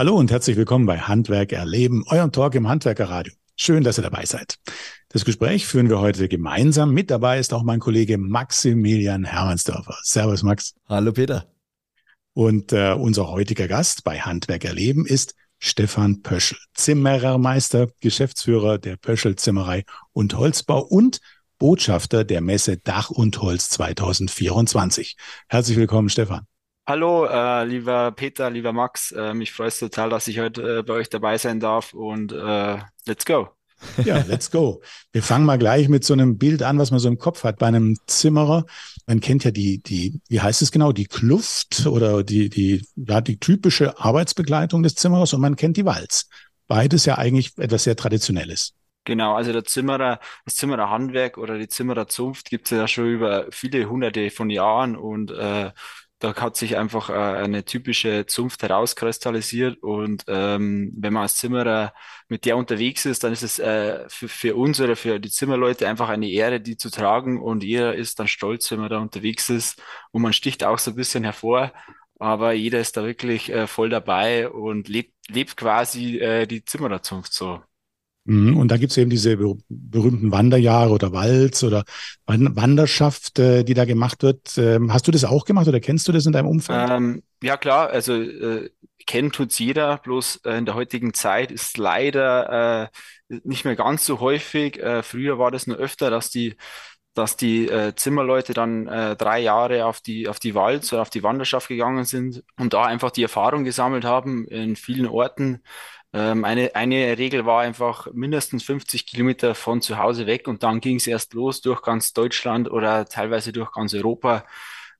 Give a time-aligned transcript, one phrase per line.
[0.00, 3.32] Hallo und herzlich willkommen bei Handwerk erleben, eurem Talk im Handwerkerradio.
[3.56, 4.54] Schön, dass ihr dabei seid.
[5.08, 6.94] Das Gespräch führen wir heute gemeinsam.
[6.94, 9.96] Mit dabei ist auch mein Kollege Maximilian Hermannsdorfer.
[10.04, 10.76] Servus, Max.
[10.88, 11.52] Hallo, Peter.
[12.32, 19.34] Und äh, unser heutiger Gast bei Handwerk erleben ist Stefan Pöschel, Zimmerermeister, Geschäftsführer der Pöschel
[19.34, 21.18] Zimmerei und Holzbau und
[21.58, 25.16] Botschafter der Messe Dach und Holz 2024.
[25.48, 26.46] Herzlich willkommen, Stefan.
[26.88, 29.12] Hallo, äh, lieber Peter, lieber Max.
[29.12, 32.32] Äh, mich freut es total, dass ich heute äh, bei euch dabei sein darf und
[32.32, 33.50] äh, let's go.
[34.06, 34.80] Ja, let's go.
[35.12, 37.58] Wir fangen mal gleich mit so einem Bild an, was man so im Kopf hat
[37.58, 38.64] bei einem Zimmerer.
[39.06, 43.20] Man kennt ja die, die, wie heißt es genau, die Kluft oder die, die, ja,
[43.20, 46.30] die typische Arbeitsbegleitung des Zimmerers und man kennt die Walz.
[46.68, 48.72] Beides ja eigentlich etwas sehr Traditionelles.
[49.04, 53.90] Genau, also der Zimmerer, das Zimmererhandwerk oder die Zimmererzunft gibt es ja schon über viele
[53.90, 55.70] hunderte von Jahren und äh,
[56.20, 61.94] da hat sich einfach äh, eine typische Zunft herauskristallisiert und ähm, wenn man als Zimmerer
[62.28, 65.88] mit der unterwegs ist, dann ist es äh, für, für uns oder für die Zimmerleute
[65.88, 69.48] einfach eine Ehre, die zu tragen und jeder ist dann stolz, wenn man da unterwegs
[69.50, 69.80] ist
[70.10, 71.72] und man sticht auch so ein bisschen hervor,
[72.18, 77.32] aber jeder ist da wirklich äh, voll dabei und lebt, lebt quasi äh, die Zimmererzunft
[77.32, 77.62] so.
[78.28, 81.84] Mhm, und da gibt es eben diese berühmten Wanderjahre oder Walz oder
[82.26, 84.58] Wanderschaft, äh, die da gemacht wird.
[84.58, 86.90] Ähm, hast du das auch gemacht oder kennst du das in deinem Umfeld?
[86.90, 88.68] Ähm, ja klar, also äh,
[89.06, 92.90] kennen tut's jeder, bloß äh, in der heutigen Zeit ist leider
[93.30, 94.78] äh, nicht mehr ganz so häufig.
[94.78, 96.54] Äh, früher war das nur öfter, dass die
[97.14, 101.10] dass die äh, Zimmerleute dann äh, drei Jahre auf die, auf die Walz oder auf
[101.10, 105.60] die Wanderschaft gegangen sind und da einfach die Erfahrung gesammelt haben in vielen Orten,
[106.12, 110.80] ähm, eine, eine Regel war einfach mindestens 50 Kilometer von zu Hause weg und dann
[110.80, 114.44] ging es erst los durch ganz Deutschland oder teilweise durch ganz Europa.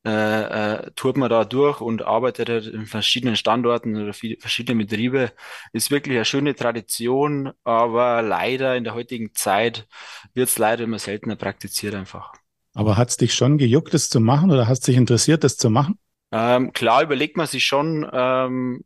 [0.04, 5.32] Äh, äh, tourt man da durch und arbeitet halt in verschiedenen Standorten oder verschiedene Betriebe.
[5.72, 9.88] Ist wirklich eine schöne Tradition, aber leider in der heutigen Zeit
[10.34, 12.32] wird es leider immer seltener praktiziert einfach.
[12.74, 15.68] Aber hat es dich schon gejuckt, das zu machen oder hast dich interessiert, das zu
[15.68, 15.98] machen?
[16.30, 18.84] Ähm, klar überlegt man sich schon, ähm,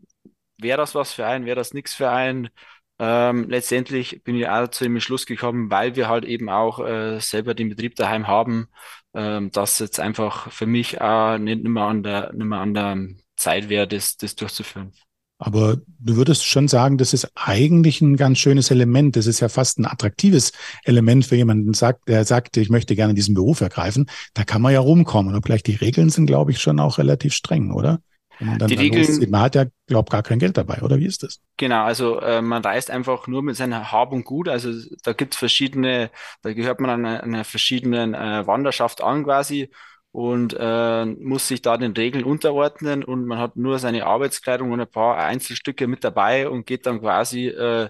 [0.59, 2.51] wäre das was für einen, wäre das nichts für einen.
[2.99, 7.19] Ähm, letztendlich bin ich auch zu dem Schluss gekommen, weil wir halt eben auch äh,
[7.21, 8.69] selber den Betrieb daheim haben,
[9.15, 12.99] ähm, dass jetzt einfach für mich auch nicht, mehr an der, nicht mehr an der
[13.37, 14.93] Zeit wäre, das, das durchzuführen.
[15.39, 19.17] Aber du würdest schon sagen, das ist eigentlich ein ganz schönes Element.
[19.17, 20.53] Das ist ja fast ein attraktives
[20.85, 21.73] Element für jemanden,
[22.07, 24.09] der sagt, ich möchte gerne diesen Beruf ergreifen.
[24.35, 25.33] Da kann man ja rumkommen.
[25.33, 28.01] Und obgleich die Regeln sind, glaube ich, schon auch relativ streng, oder?
[28.45, 29.31] Man dann die Regeln, loszieht.
[29.31, 31.41] Man hat ja, glaube gar kein Geld dabei, oder wie ist das?
[31.57, 34.49] Genau, also äh, man reist einfach nur mit seiner Hab und Gut.
[34.49, 34.73] Also
[35.03, 36.11] da gibt es verschiedene,
[36.43, 39.71] da gehört man an einer, einer verschiedenen äh, Wanderschaft an quasi
[40.13, 44.81] und äh, muss sich da den Regeln unterordnen und man hat nur seine Arbeitskleidung und
[44.81, 47.89] ein paar Einzelstücke mit dabei und geht dann quasi äh,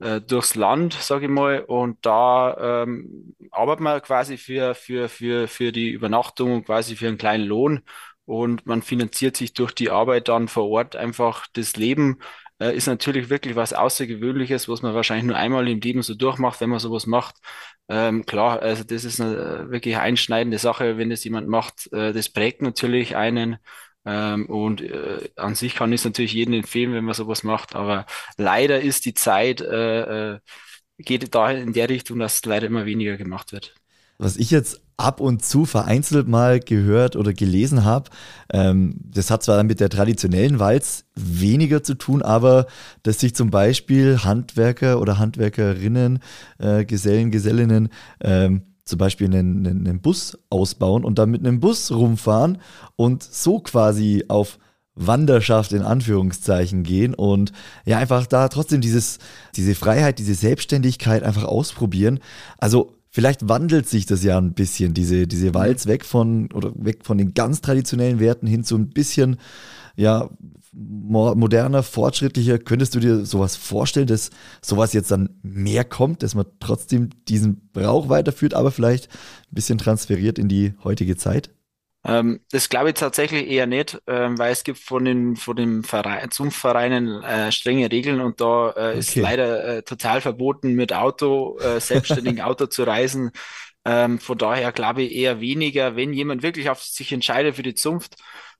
[0.00, 5.46] äh, durchs Land, sage ich mal, und da ähm, arbeitet man quasi für, für, für,
[5.46, 7.82] für die Übernachtung und quasi für einen kleinen Lohn
[8.24, 12.18] und man finanziert sich durch die Arbeit dann vor Ort einfach das Leben.
[12.60, 16.60] Äh, ist natürlich wirklich was Außergewöhnliches, was man wahrscheinlich nur einmal im Leben so durchmacht,
[16.60, 17.36] wenn man sowas macht.
[17.88, 21.92] Ähm, klar, also das ist eine wirklich einschneidende Sache, wenn das jemand macht.
[21.92, 23.58] Äh, das prägt natürlich einen.
[24.04, 27.74] Ähm, und äh, an sich kann ich es natürlich jedem empfehlen, wenn man sowas macht.
[27.74, 28.06] Aber
[28.36, 30.40] leider ist die Zeit, äh, äh
[30.98, 33.79] geht da in der Richtung, dass leider immer weniger gemacht wird.
[34.22, 38.10] Was ich jetzt ab und zu vereinzelt mal gehört oder gelesen habe,
[38.52, 42.66] ähm, das hat zwar mit der traditionellen Walz weniger zu tun, aber
[43.02, 46.18] dass sich zum Beispiel Handwerker oder Handwerkerinnen,
[46.58, 47.88] äh, Gesellen, Gesellinnen,
[48.20, 52.58] ähm, zum Beispiel einen, einen Bus ausbauen und dann mit einem Bus rumfahren
[52.96, 54.58] und so quasi auf
[54.94, 57.52] Wanderschaft in Anführungszeichen gehen und
[57.86, 59.18] ja einfach da trotzdem dieses,
[59.56, 62.20] diese Freiheit, diese Selbstständigkeit einfach ausprobieren.
[62.58, 65.54] Also Vielleicht wandelt sich das ja ein bisschen, diese, diese mhm.
[65.54, 69.36] Walz weg von oder weg von den ganz traditionellen Werten hin zu ein bisschen,
[69.96, 70.30] ja,
[70.72, 72.58] moderner, fortschrittlicher.
[72.58, 74.30] Könntest du dir sowas vorstellen, dass
[74.62, 79.78] sowas jetzt dann mehr kommt, dass man trotzdem diesen Brauch weiterführt, aber vielleicht ein bisschen
[79.78, 81.50] transferiert in die heutige Zeit?
[82.04, 85.82] Ähm, das glaube ich tatsächlich eher nicht, ähm, weil es gibt von den, von den
[85.82, 88.98] Verein, Zunftvereinen äh, strenge Regeln und da äh, okay.
[88.98, 93.30] ist leider äh, total verboten, mit Auto, äh, selbstständigen Auto zu reisen.
[93.84, 97.74] Ähm, von daher glaube ich eher weniger, wenn jemand wirklich auf sich entscheidet für die
[97.74, 98.16] Zunft,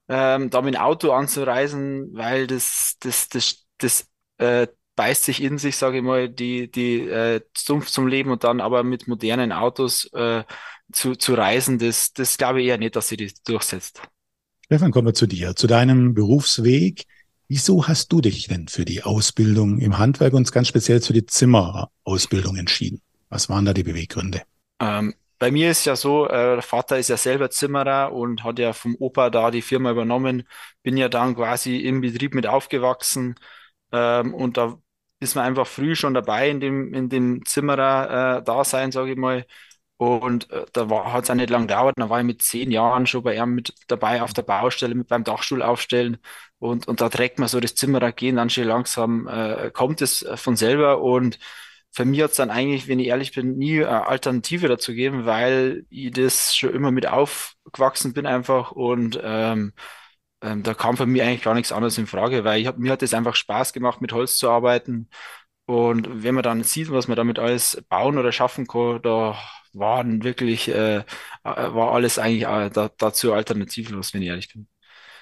[0.08, 4.08] ähm, da mit dem Auto anzureisen, weil das, das, das, das
[4.38, 4.66] äh,
[5.00, 8.60] beißt sich in sich, sage ich mal, die, die äh, Zunft zum Leben und dann
[8.60, 10.44] aber mit modernen Autos äh,
[10.92, 14.02] zu, zu reisen, das, das glaube ich eher nicht, dass sie das durchsetzt.
[14.66, 17.04] Stefan, kommen wir zu dir, zu deinem Berufsweg.
[17.48, 21.24] Wieso hast du dich denn für die Ausbildung im Handwerk und ganz speziell für die
[21.24, 23.00] Zimmerausbildung entschieden?
[23.30, 24.42] Was waren da die Beweggründe?
[24.80, 28.58] Ähm, bei mir ist ja so, äh, der Vater ist ja selber Zimmerer und hat
[28.58, 30.42] ja vom Opa da die Firma übernommen.
[30.82, 33.36] Bin ja dann quasi im Betrieb mit aufgewachsen.
[33.92, 34.78] Ähm, und da
[35.20, 39.46] ist man einfach früh schon dabei in dem, in dem Zimmerer-Dasein, äh, sage ich mal.
[39.98, 41.94] Und äh, da hat es auch nicht lange gedauert.
[41.98, 45.08] Da war ich mit zehn Jahren schon bei ihm mit dabei auf der Baustelle, mit
[45.08, 46.18] beim Dachstuhl aufstellen.
[46.58, 50.22] Und, und da trägt man so das Zimmerer gehen, dann schon langsam äh, kommt es
[50.22, 51.02] äh, von selber.
[51.02, 51.38] Und
[51.92, 55.26] für mich hat es dann eigentlich, wenn ich ehrlich bin, nie eine Alternative dazu gegeben,
[55.26, 58.72] weil ich das schon immer mit aufgewachsen bin einfach.
[58.72, 59.72] Und ähm,
[60.42, 62.92] ähm, da kam für mich eigentlich gar nichts anderes in Frage, weil ich hab, mir
[62.92, 65.08] hat es einfach Spaß gemacht, mit Holz zu arbeiten.
[65.66, 69.38] Und wenn man dann sieht, was man damit alles bauen oder schaffen kann, da
[69.72, 71.02] waren wirklich, äh, äh,
[71.44, 74.66] war alles eigentlich äh, da, dazu alternativlos, wenn ich ehrlich bin.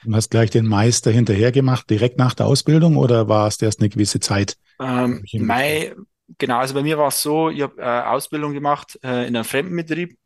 [0.05, 3.81] Du hast gleich den Meister hinterher gemacht, direkt nach der Ausbildung oder war es erst
[3.81, 4.57] eine gewisse Zeit?
[4.81, 5.95] Ähm, Mai,
[6.39, 9.45] genau, also bei mir war es so, ich habe äh, Ausbildung gemacht äh, in einem
[9.45, 10.17] Fremdenbetrieb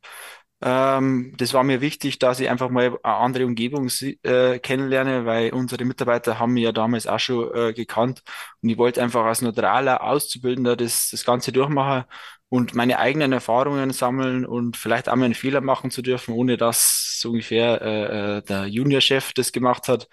[0.65, 3.89] ähm, das war mir wichtig, dass ich einfach mal eine andere Umgebung
[4.23, 8.23] äh, kennenlerne, weil unsere Mitarbeiter haben mich ja damals auch schon äh, gekannt
[8.61, 12.05] und ich wollte einfach als neutraler Auszubildender das, das Ganze durchmachen
[12.47, 16.55] und meine eigenen Erfahrungen sammeln und vielleicht auch mal einen Fehler machen zu dürfen, ohne
[16.55, 20.07] dass so ungefähr äh, äh der Juniorchef das gemacht hat.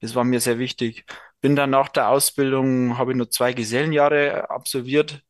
[0.00, 1.04] Das war mir sehr wichtig.
[1.40, 5.22] Bin dann nach der Ausbildung, habe ich nur zwei Gesellenjahre absolviert,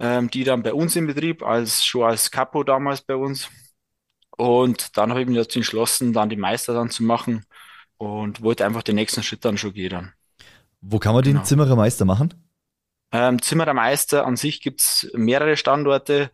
[0.00, 3.48] ähm, die dann bei uns im Betrieb, als schon als Capo damals bei uns.
[4.38, 7.44] Und dann habe ich mich dazu entschlossen, dann die Meister dann zu machen
[7.96, 10.12] und wollte einfach den nächsten Schritt dann schon gehen.
[10.80, 11.44] Wo kann man den genau.
[11.44, 12.34] Zimmerermeister machen?
[13.10, 16.30] Ähm, Zimmerermeister an sich gibt es mehrere Standorte.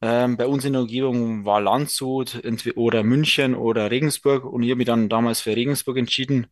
[0.00, 2.40] Ähm, bei uns in der Umgebung war Landshut
[2.76, 6.46] oder München oder Regensburg und ich habe mich dann damals für Regensburg entschieden.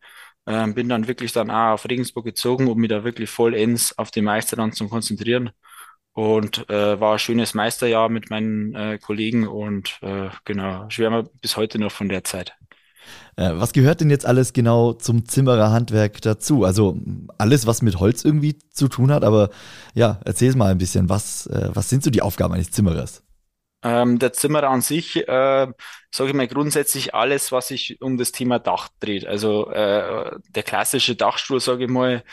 [0.49, 4.11] Ähm, bin dann wirklich dann auch auf Regensburg gezogen, um mich da wirklich vollends auf
[4.11, 5.51] die Meister dann zu konzentrieren
[6.17, 11.59] und äh, war ein schönes Meisterjahr mit meinen äh, Kollegen und äh, genau, schwärme bis
[11.59, 12.55] heute noch von der Zeit.
[13.37, 16.65] Äh, was gehört denn jetzt alles genau zum Zimmererhandwerk dazu?
[16.65, 16.99] Also
[17.37, 19.51] alles, was mit Holz irgendwie zu tun hat, aber
[19.93, 23.23] ja, erzähl mal ein bisschen, was, äh, was sind so die Aufgaben eines Zimmerers?
[23.83, 25.67] Ähm, der Zimmerer an sich, äh,
[26.11, 29.27] sage ich mal grundsätzlich alles, was sich um das Thema Dach dreht.
[29.27, 32.25] Also äh, der klassische Dachstuhl, sage ich mal,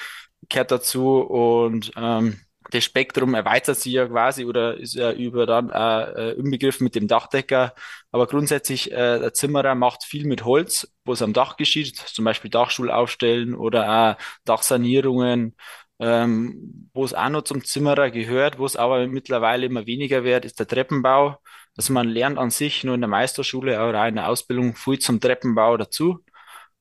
[0.48, 2.40] gehört dazu und ähm,
[2.74, 6.96] das Spektrum erweitert sich ja quasi oder ist ja über dann äh, im Begriff mit
[6.96, 7.74] dem Dachdecker.
[8.12, 12.26] Aber grundsätzlich, äh, der Zimmerer macht viel mit Holz, wo es am Dach geschieht, zum
[12.26, 15.56] Beispiel Dachstuhl aufstellen oder auch Dachsanierungen.
[16.00, 20.44] Ähm, wo es auch noch zum Zimmerer gehört, wo es aber mittlerweile immer weniger wird,
[20.44, 21.38] ist der Treppenbau.
[21.78, 25.00] Also man lernt an sich nur in der Meisterschule oder auch in der Ausbildung viel
[25.00, 26.20] zum Treppenbau dazu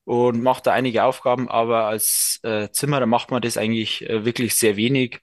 [0.05, 4.55] und macht da einige Aufgaben, aber als äh, Zimmerer macht man das eigentlich äh, wirklich
[4.55, 5.21] sehr wenig.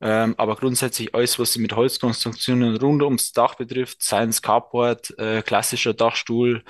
[0.00, 5.18] Ähm, aber grundsätzlich alles, was sich mit Holzkonstruktionen rund ums Dach betrifft, seien es Carport,
[5.18, 6.62] äh, klassischer Dachstuhl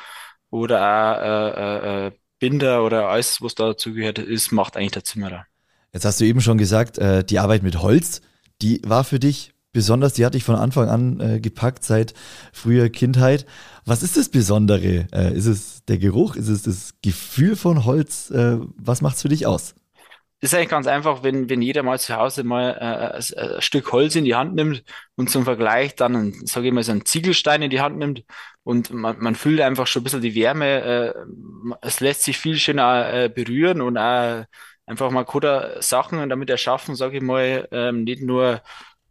[0.51, 5.47] oder äh, äh, äh, Binder oder alles, was dazu gehört, ist, macht eigentlich der Zimmerer.
[5.93, 8.21] Jetzt hast du eben schon gesagt, äh, die Arbeit mit Holz,
[8.63, 12.15] die war für dich besonders, die hatte ich von Anfang an äh, gepackt, seit
[12.53, 13.45] früher Kindheit.
[13.85, 15.07] Was ist das Besondere?
[15.35, 16.35] Ist es der Geruch?
[16.35, 18.33] Ist es das Gefühl von Holz?
[18.33, 19.77] Was macht es für dich aus?
[20.47, 23.93] Ist eigentlich ganz einfach, wenn, wenn jeder mal zu Hause mal äh, ein, ein Stück
[23.93, 24.83] Holz in die Hand nimmt
[25.17, 28.25] und zum Vergleich dann, sage ich mal, so einen Ziegelstein in die Hand nimmt
[28.65, 30.67] und man, man fühlt einfach schon ein bisschen die Wärme.
[30.83, 31.15] Äh,
[31.83, 34.45] es lässt sich viel schöner äh, berühren und auch
[34.87, 38.63] einfach mal gute Sachen damit erschaffen, sage ich mal, ähm, nicht nur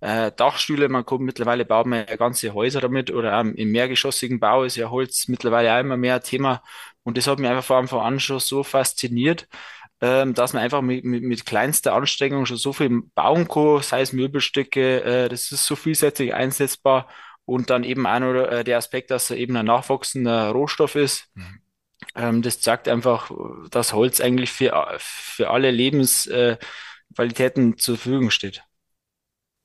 [0.01, 4.39] äh, Dachstühle, man kommt mittlerweile baut man ja ganze Häuser damit oder ähm, im mehrgeschossigen
[4.39, 6.61] Bau ist ja Holz mittlerweile auch immer mehr Thema
[7.03, 9.47] und das hat mich einfach vor Anfang an schon so fasziniert
[10.05, 14.01] ähm, dass man einfach mit, mit, mit kleinster Anstrengung schon so viel bauen kann, sei
[14.01, 17.09] es Möbelstücke, äh, das ist so vielseitig einsetzbar
[17.45, 21.25] und dann eben auch noch äh, der Aspekt, dass er eben ein nachwachsender Rohstoff ist.
[21.33, 21.59] Mhm.
[22.13, 23.31] Ähm, das zeigt einfach,
[23.71, 28.61] dass Holz eigentlich für, für alle Lebensqualitäten äh, zur Verfügung steht.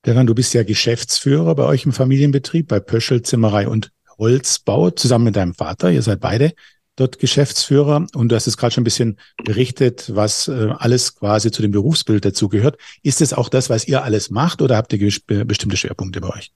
[0.02, 5.26] Daran, du bist ja Geschäftsführer bei euch im Familienbetrieb, bei Pöschel Zimmerei und Holzbau, zusammen
[5.26, 5.90] mit deinem Vater.
[5.90, 6.54] Ihr seid beide
[6.97, 11.50] dort Geschäftsführer und du hast es gerade schon ein bisschen berichtet, was äh, alles quasi
[11.50, 12.78] zu dem Berufsbild dazugehört.
[13.02, 15.11] Ist es auch das, was ihr alles macht oder habt ihr
[15.44, 16.52] bestimmte Schwerpunkte bei euch?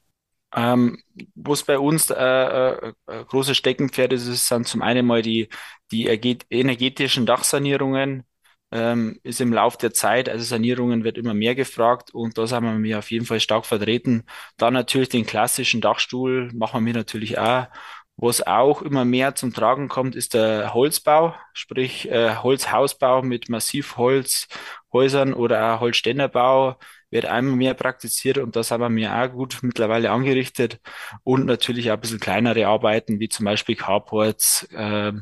[0.55, 0.99] Ähm,
[1.35, 5.49] was bei uns äh, äh, große Steckenpferd ist, ist dann zum einen mal die,
[5.91, 8.23] die energetischen Dachsanierungen,
[8.71, 12.83] ähm, ist im Lauf der Zeit, also Sanierungen wird immer mehr gefragt und da sind
[12.83, 14.25] wir auf jeden Fall stark vertreten.
[14.57, 17.67] Dann natürlich den klassischen Dachstuhl machen wir natürlich auch
[18.17, 25.35] Was auch immer mehr zum Tragen kommt, ist der Holzbau, sprich äh, Holzhausbau mit Massivholzhäusern
[25.35, 26.77] oder auch Holzständerbau
[27.11, 30.81] wird einmal mehr praktiziert und das haben wir auch gut mittlerweile angerichtet
[31.23, 35.13] und natürlich auch ein bisschen kleinere Arbeiten wie zum Beispiel Carports äh,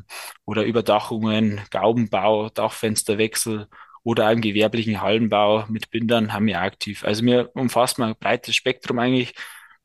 [0.45, 3.67] oder Überdachungen, Gaubenbau, Dachfensterwechsel
[4.03, 7.03] oder im gewerblichen Hallenbau mit Bindern haben wir aktiv.
[7.05, 9.33] Also wir umfassen ein breites Spektrum eigentlich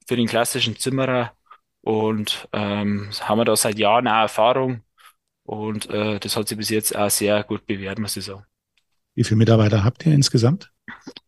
[0.06, 1.32] für den klassischen Zimmerer
[1.88, 4.82] und ähm, haben wir da seit Jahren auch Erfahrung
[5.44, 8.44] und äh, das hat sich bis jetzt auch sehr gut bewährt, muss ich sagen.
[9.14, 10.70] Wie viele Mitarbeiter habt ihr insgesamt?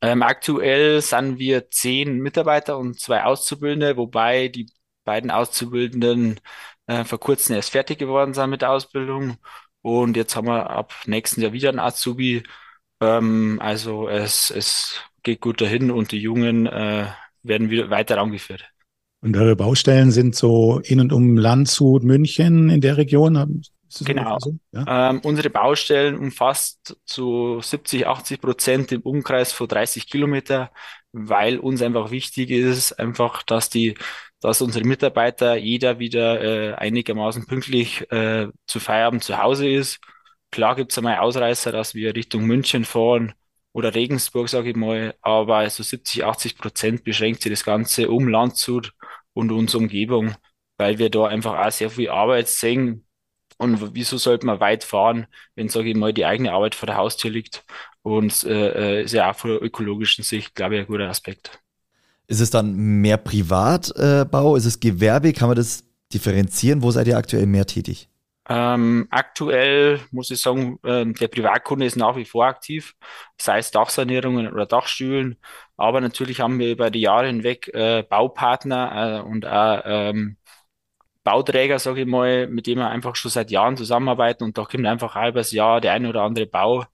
[0.03, 4.71] Ähm, aktuell sind wir zehn Mitarbeiter und zwei Auszubildende, wobei die
[5.05, 6.41] beiden Auszubildenden
[6.87, 9.39] äh, vor kurzem erst fertig geworden sind mit der Ausbildung.
[9.81, 12.43] Und jetzt haben wir ab nächsten Jahr wieder einen Azubi.
[13.01, 17.07] Ähm, also es, es geht gut dahin und die Jungen äh,
[17.43, 18.70] werden wieder weiter angeführt.
[19.23, 23.63] Und eure Baustellen sind so in und um Landshut, München in der Region?
[24.01, 24.39] Genau.
[24.39, 24.57] So?
[24.73, 25.11] Ja?
[25.11, 30.71] Ähm, unsere Baustellen umfasst zu 70, 80 Prozent im Umkreis von 30 Kilometer,
[31.13, 33.97] weil uns einfach wichtig ist, einfach, dass die,
[34.41, 39.99] dass unsere Mitarbeiter jeder wieder äh, einigermaßen pünktlich äh, zu Feierabend zu Hause ist.
[40.51, 43.35] Klar gibt's einmal Ausreißer, dass wir Richtung München fahren
[43.73, 48.29] oder Regensburg, sage ich mal, aber so 70, 80 Prozent beschränkt sich das Ganze um
[48.29, 48.93] Landshut
[49.35, 50.35] und unsere Umgebung,
[50.79, 53.05] weil wir da einfach auch sehr viel Arbeit sehen.
[53.59, 56.97] Und wieso sollte man weit fahren, wenn, sage ich mal, die eigene Arbeit vor der
[56.97, 57.65] Haustür liegt?
[58.03, 61.61] Und äh, äh, ist ja auch von der ökologischen Sicht, glaube ich, ein guter Aspekt.
[62.27, 64.55] Ist es dann mehr Privatbau?
[64.55, 65.33] Äh, ist es Gewerbe?
[65.33, 66.83] Kann man das differenzieren?
[66.83, 68.09] Wo seid ihr aktuell mehr tätig?
[68.49, 72.95] Ähm, aktuell muss ich sagen, äh, der Privatkunde ist nach wie vor aktiv,
[73.39, 75.39] sei es Dachsanierungen oder Dachstühlen.
[75.81, 80.37] Aber natürlich haben wir über die Jahre hinweg äh, Baupartner äh, und auch ähm,
[81.25, 84.87] Bauträger, sage ich mal, mit denen wir einfach schon seit Jahren zusammenarbeiten und da kommt
[84.87, 86.85] einfach halbes Jahr der ein oder andere Bau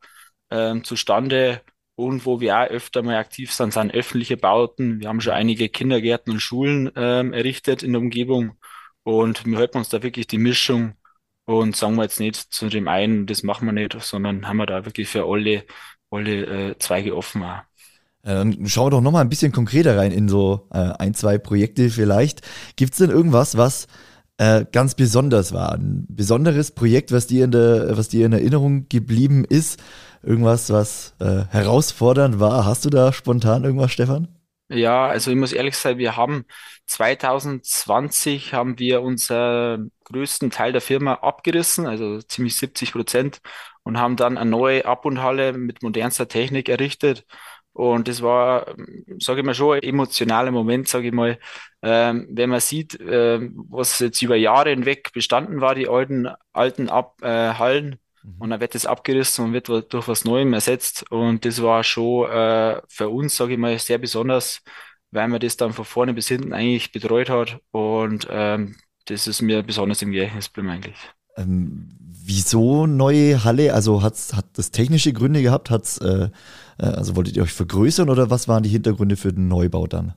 [0.51, 1.63] ähm, zustande.
[1.97, 5.01] Und wo wir auch öfter mal aktiv sind, sind öffentliche Bauten.
[5.01, 8.57] Wir haben schon einige Kindergärten und Schulen ähm, errichtet in der Umgebung
[9.05, 10.95] und wir halten uns da wirklich die Mischung
[11.47, 14.67] und sagen wir jetzt nicht zu dem einen, das machen wir nicht, sondern haben wir
[14.67, 15.65] da wirklich für alle,
[16.11, 17.63] alle äh, Zweige offen auch.
[18.27, 21.91] Dann schauen wir doch nochmal ein bisschen konkreter rein in so äh, ein, zwei Projekte
[21.91, 22.43] vielleicht.
[22.77, 23.87] Gibt es denn irgendwas, was
[24.39, 25.73] äh, ganz besonders war?
[25.75, 29.81] Ein besonderes Projekt, was dir in der, was dir in Erinnerung geblieben ist?
[30.23, 32.65] Irgendwas, was äh, herausfordernd war?
[32.67, 34.29] Hast du da spontan irgendwas, Stefan?
[34.69, 36.45] Ja, also ich muss ehrlich sein, wir haben
[36.87, 43.41] 2020 haben wir unseren größten Teil der Firma abgerissen, also ziemlich 70 Prozent,
[43.85, 47.25] und haben dann eine neue Ab- und Halle mit modernster Technik errichtet.
[47.77, 48.75] Und das war,
[49.19, 51.39] sage ich mal, schon ein emotionaler Moment, sage ich mal,
[51.83, 56.89] ähm, wenn man sieht, ähm, was jetzt über Jahre hinweg bestanden war, die alten, alten
[56.89, 58.35] Ab äh, Hallen Mhm.
[58.39, 61.05] Und dann wird das abgerissen und wird durch was Neuem ersetzt.
[61.11, 64.63] Und das war schon äh, für uns, sage ich mal, sehr besonders,
[65.11, 67.61] weil man das dann von vorne bis hinten eigentlich betreut hat.
[67.71, 70.97] Und ähm, das ist mir besonders im Gedächtnis geblieben eigentlich.
[71.37, 73.73] Ähm, wieso neue Halle?
[73.73, 75.71] Also hat's, hat das technische Gründe gehabt?
[75.71, 76.31] Hat's, äh, äh,
[76.85, 80.15] also wolltet ihr euch vergrößern oder was waren die Hintergründe für den Neubau dann?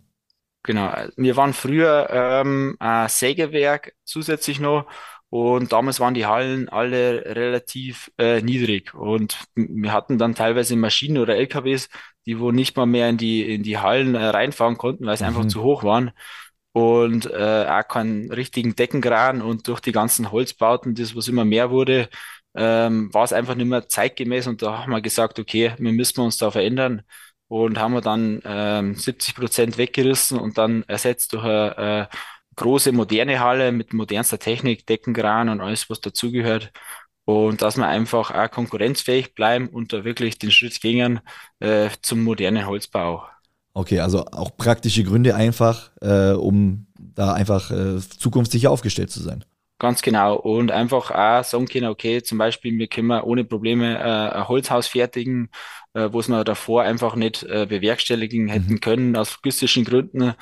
[0.64, 4.86] Genau, wir waren früher ähm, ein Sägewerk zusätzlich noch
[5.30, 8.94] und damals waren die Hallen alle relativ äh, niedrig.
[8.96, 11.90] Und wir hatten dann teilweise Maschinen oder LKWs,
[12.26, 15.24] die wo nicht mal mehr in die, in die Hallen äh, reinfahren konnten, weil sie
[15.24, 15.30] mhm.
[15.30, 16.12] einfach zu hoch waren.
[16.72, 21.70] Und äh, auch keinen richtigen Deckenkran und durch die ganzen Holzbauten, das was immer mehr
[21.72, 22.10] wurde,
[22.56, 24.48] ähm, war es einfach nicht mehr zeitgemäß.
[24.48, 27.04] Und da haben wir gesagt, okay, wir müssen uns da verändern.
[27.48, 32.08] Und haben wir dann ähm, 70 Prozent weggerissen und dann ersetzt durch ein äh,
[32.56, 36.72] große, moderne Halle mit modernster Technik, Deckenkran und alles, was dazugehört.
[37.26, 41.22] Und dass wir einfach auch konkurrenzfähig bleiben und da wirklich den Schritt gehen
[41.60, 43.24] äh, zum modernen Holzbau.
[43.74, 49.46] Okay, also auch praktische Gründe einfach, äh, um da einfach äh, zukunftssicher aufgestellt zu sein.
[49.80, 50.36] Ganz genau.
[50.36, 54.88] Und einfach auch sagen können, okay, zum Beispiel, wir können ohne Probleme äh, ein Holzhaus
[54.88, 55.50] fertigen,
[55.94, 58.80] äh, wo es wir davor einfach nicht äh, bewerkstelligen hätten mhm.
[58.82, 60.34] können, aus logistischen Gründen,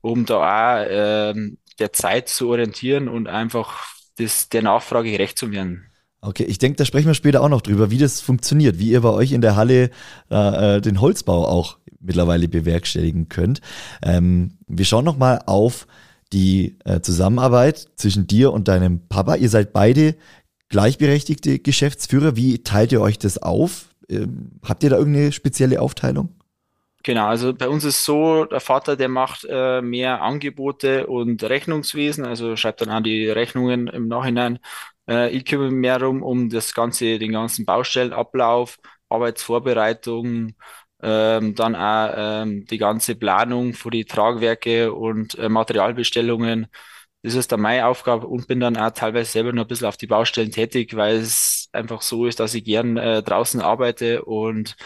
[0.00, 1.34] um da auch äh,
[1.78, 3.86] der Zeit zu orientieren und einfach
[4.16, 5.90] das, der Nachfrage gerecht zu werden.
[6.22, 9.02] Okay, ich denke, da sprechen wir später auch noch drüber, wie das funktioniert, wie ihr
[9.02, 9.90] bei euch in der Halle
[10.30, 13.60] äh, den Holzbau auch mittlerweile bewerkstelligen könnt.
[14.02, 15.86] Ähm, wir schauen nochmal auf
[16.36, 19.36] die äh, Zusammenarbeit zwischen dir und deinem Papa.
[19.36, 20.16] Ihr seid beide
[20.68, 22.36] gleichberechtigte Geschäftsführer.
[22.36, 23.86] Wie teilt ihr euch das auf?
[24.10, 26.28] Ähm, habt ihr da irgendeine spezielle Aufteilung?
[27.02, 32.26] Genau, also bei uns ist so, der Vater, der macht äh, mehr Angebote und Rechnungswesen,
[32.26, 34.58] also schreibt dann auch die Rechnungen im Nachhinein.
[35.08, 38.76] Äh, ich kümmere mich mehr um, um das ganze, den ganzen Baustellenablauf,
[39.08, 40.54] Arbeitsvorbereitung,
[41.02, 46.66] ähm, dann auch ähm, die ganze Planung für die Tragwerke und äh, Materialbestellungen.
[47.22, 49.96] Das ist dann meine Aufgabe und bin dann auch teilweise selber noch ein bisschen auf
[49.96, 54.76] die Baustellen tätig, weil es einfach so ist, dass ich gern äh, draußen arbeite und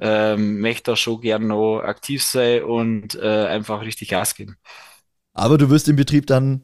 [0.00, 4.56] ähm, möchte da schon gern noch aktiv sein und äh, einfach richtig Gas geben.
[5.32, 6.62] Aber du wirst den Betrieb dann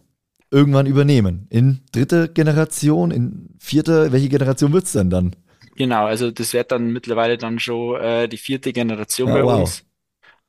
[0.50, 1.46] irgendwann übernehmen.
[1.50, 5.36] In dritter Generation, in vierter, welche Generation wird es denn dann?
[5.76, 9.60] Genau, also das wird dann mittlerweile dann schon äh, die vierte Generation ja, bei wow.
[9.60, 9.86] uns.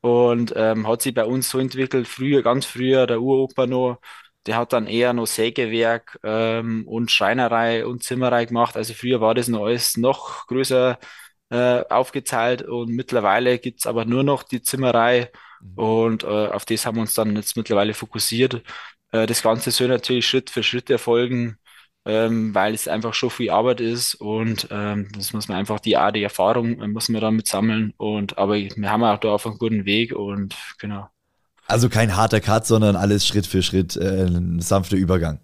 [0.02, 4.00] Und ähm, hat sich bei uns so entwickelt, früher, ganz früher, der Uropa noch,
[4.48, 8.76] der hat dann eher noch Sägewerk ähm, und Schreinerei und Zimmerei gemacht.
[8.76, 10.98] Also früher war das noch alles noch größer
[11.52, 15.74] äh, aufgeteilt und mittlerweile gibt's aber nur noch die Zimmerei mhm.
[15.76, 18.64] und äh, auf das haben wir uns dann jetzt mittlerweile fokussiert.
[19.12, 21.58] Äh, das Ganze soll natürlich Schritt für Schritt erfolgen,
[22.06, 25.98] ähm, weil es einfach schon viel Arbeit ist und ähm, das muss man einfach die
[25.98, 29.46] Art, die Erfahrung äh, muss man damit sammeln und aber wir haben auch da auf
[29.46, 31.08] einem guten Weg und genau.
[31.68, 35.40] Also kein harter Cut, sondern alles Schritt für Schritt, äh, ein sanfter Übergang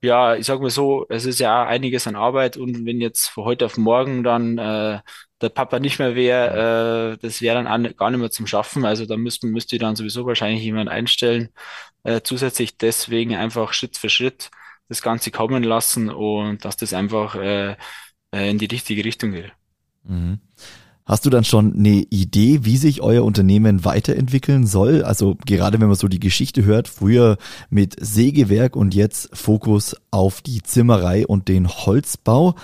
[0.00, 3.44] ja, ich sag mal so, es ist ja einiges an Arbeit und wenn jetzt von
[3.44, 5.00] heute auf morgen dann äh,
[5.40, 8.84] der Papa nicht mehr wäre, äh, das wäre dann auch gar nicht mehr zum Schaffen.
[8.84, 11.48] Also da müssten, müsste dann sowieso wahrscheinlich jemand einstellen.
[12.04, 14.50] Äh, zusätzlich deswegen einfach Schritt für Schritt
[14.88, 17.76] das Ganze kommen lassen und dass das einfach äh,
[18.34, 19.52] äh in die richtige Richtung geht.
[20.04, 20.40] Mhm.
[21.08, 25.02] Hast du dann schon eine Idee, wie sich euer Unternehmen weiterentwickeln soll?
[25.02, 27.38] Also gerade wenn man so die Geschichte hört, früher
[27.70, 32.56] mit Sägewerk und jetzt Fokus auf die Zimmerei und den Holzbau.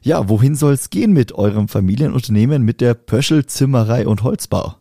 [0.00, 4.76] Ja, wohin soll es gehen mit eurem Familienunternehmen, mit der Pöschel Zimmerei und Holzbau?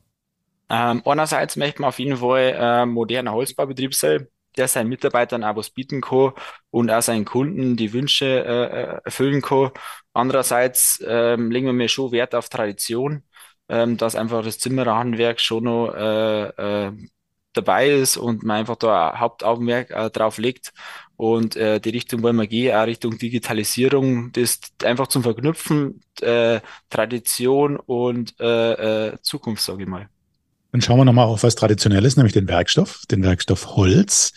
[0.69, 4.27] Ähm, einerseits möchten wir auf jeden Fall äh, moderner Holzbaubetrieb sein,
[4.59, 6.33] der seinen Mitarbeitern auch was bieten kann
[6.71, 9.71] und auch seinen Kunden die Wünsche äh, äh erfüllen kann.
[10.13, 13.23] Andererseits ähm, legen wir mir schon Wert auf Tradition,
[13.69, 16.91] ähm, dass einfach das Zimmererhandwerk schon noch äh, äh,
[17.53, 20.73] dabei ist und man einfach da Hauptaugenmerk äh, drauf legt.
[21.17, 26.62] Und äh, die Richtung wollen wir gehen, auch Richtung Digitalisierung, das einfach zum Verknüpfen, äh,
[26.89, 30.10] Tradition und äh, äh, Zukunft, sage ich mal.
[30.71, 34.34] Dann schauen wir nochmal auf was Traditionelles, nämlich den Werkstoff, den Werkstoff Holz.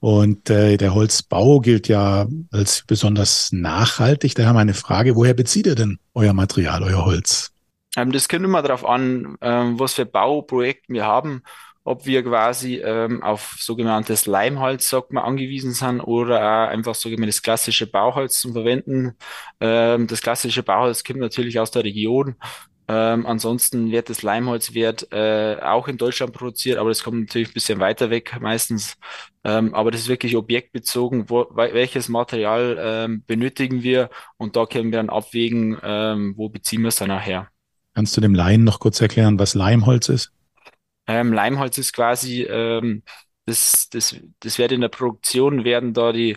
[0.00, 4.34] Und äh, der Holzbau gilt ja als besonders nachhaltig.
[4.34, 7.52] Daher meine Frage, woher bezieht ihr denn euer Material, euer Holz?
[7.96, 11.42] Ähm, das kommt immer darauf an, ähm, was für Bauprojekte wir haben,
[11.82, 17.86] ob wir quasi ähm, auf sogenanntes Leimholz, sagt man, angewiesen sind oder einfach sogenanntes klassische
[17.86, 19.14] Bauholz zu verwenden.
[19.60, 22.36] Ähm, das klassische Bauholz kommt natürlich aus der Region
[22.88, 27.48] ähm, ansonsten wird das Leimholz wird äh, auch in Deutschland produziert, aber das kommt natürlich
[27.48, 28.96] ein bisschen weiter weg meistens.
[29.42, 34.92] Ähm, aber das ist wirklich objektbezogen, wo, welches Material ähm, benötigen wir und da können
[34.92, 37.48] wir dann abwägen, ähm, wo beziehen wir es dann nachher.
[37.94, 40.32] Kannst du dem Laien noch kurz erklären, was Leimholz ist?
[41.08, 43.02] Ähm, Leimholz ist quasi, ähm,
[43.46, 46.36] das, das, das wird in der Produktion, werden da die,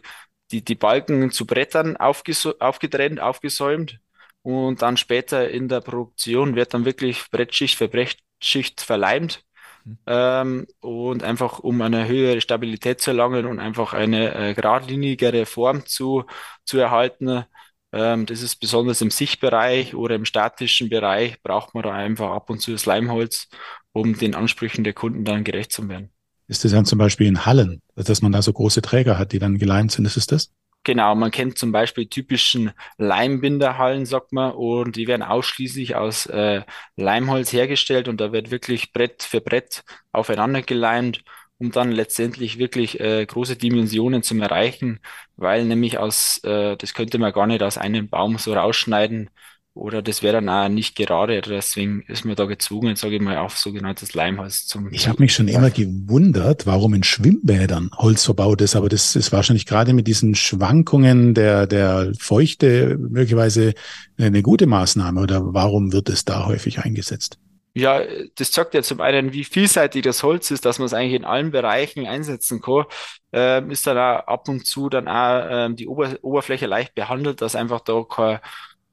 [0.52, 4.00] die, die Balken zu Brettern aufgetrennt, aufgesäumt
[4.42, 9.44] und dann später in der Produktion wird dann wirklich Brettschicht für Brettschicht verleimt.
[9.86, 9.98] Mhm.
[10.08, 15.86] Ähm, und einfach um eine höhere Stabilität zu erlangen und einfach eine äh, geradlinigere Form
[15.86, 16.26] zu,
[16.66, 17.46] zu erhalten.
[17.92, 22.50] Ähm, das ist besonders im Sichtbereich oder im statischen Bereich braucht man da einfach ab
[22.50, 23.48] und zu das Leimholz,
[23.94, 26.12] um den Ansprüchen der Kunden dann gerecht zu werden.
[26.48, 29.40] Ist das dann zum Beispiel in Hallen, dass man da so große Träger hat, die
[29.40, 30.06] dann geleimt sind?
[30.06, 30.52] Ist es das?
[30.84, 36.64] Genau, man kennt zum Beispiel typischen Leimbinderhallen, sagt man, und die werden ausschließlich aus äh,
[36.96, 41.24] Leimholz hergestellt und da wird wirklich Brett für Brett aufeinander geleimt,
[41.60, 45.00] um dann letztendlich wirklich äh, große Dimensionen zu erreichen,
[45.36, 49.30] weil nämlich aus, äh, das könnte man gar nicht aus einem Baum so rausschneiden,
[49.74, 51.42] oder das wäre dann auch nicht gerade.
[51.42, 54.92] Deswegen ist man da gezwungen, sage ich mal, auf sogenanntes Leimholz zum.
[54.92, 59.32] Ich habe mich schon immer gewundert, warum in Schwimmbädern Holz verbaut ist, aber das ist
[59.32, 63.74] wahrscheinlich gerade mit diesen Schwankungen der, der Feuchte möglicherweise
[64.18, 67.38] eine gute Maßnahme oder warum wird es da häufig eingesetzt?
[67.76, 68.02] Ja,
[68.36, 71.24] das zeigt ja zum einen, wie vielseitig das Holz ist, dass man es eigentlich in
[71.24, 72.86] allen Bereichen einsetzen kann.
[73.32, 77.42] Ähm, ist dann auch ab und zu dann auch ähm, die Ober Oberfläche leicht behandelt,
[77.42, 78.40] dass einfach da kein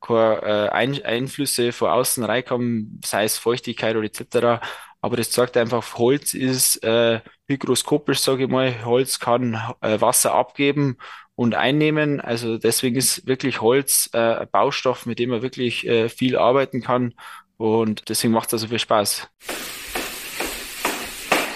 [0.01, 4.65] keine äh, Ein Einflüsse von außen reinkommen, sei es Feuchtigkeit oder etc.
[5.01, 8.85] Aber das zeigt einfach, Holz ist äh, hygroskopisch, sage ich mal.
[8.85, 10.99] Holz kann äh, Wasser abgeben
[11.35, 12.21] und einnehmen.
[12.21, 16.83] Also deswegen ist wirklich Holz äh, ein Baustoff, mit dem man wirklich äh, viel arbeiten
[16.83, 17.15] kann.
[17.57, 19.29] Und deswegen macht es also viel Spaß.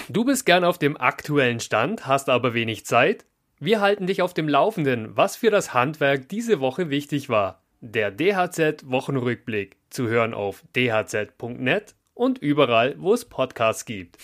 [0.09, 3.25] Du bist gern auf dem aktuellen Stand, hast aber wenig Zeit?
[3.59, 7.60] Wir halten dich auf dem Laufenden, was für das Handwerk diese Woche wichtig war.
[7.83, 14.19] Der DHZ Wochenrückblick zu hören auf dhz.net und überall, wo es Podcasts gibt.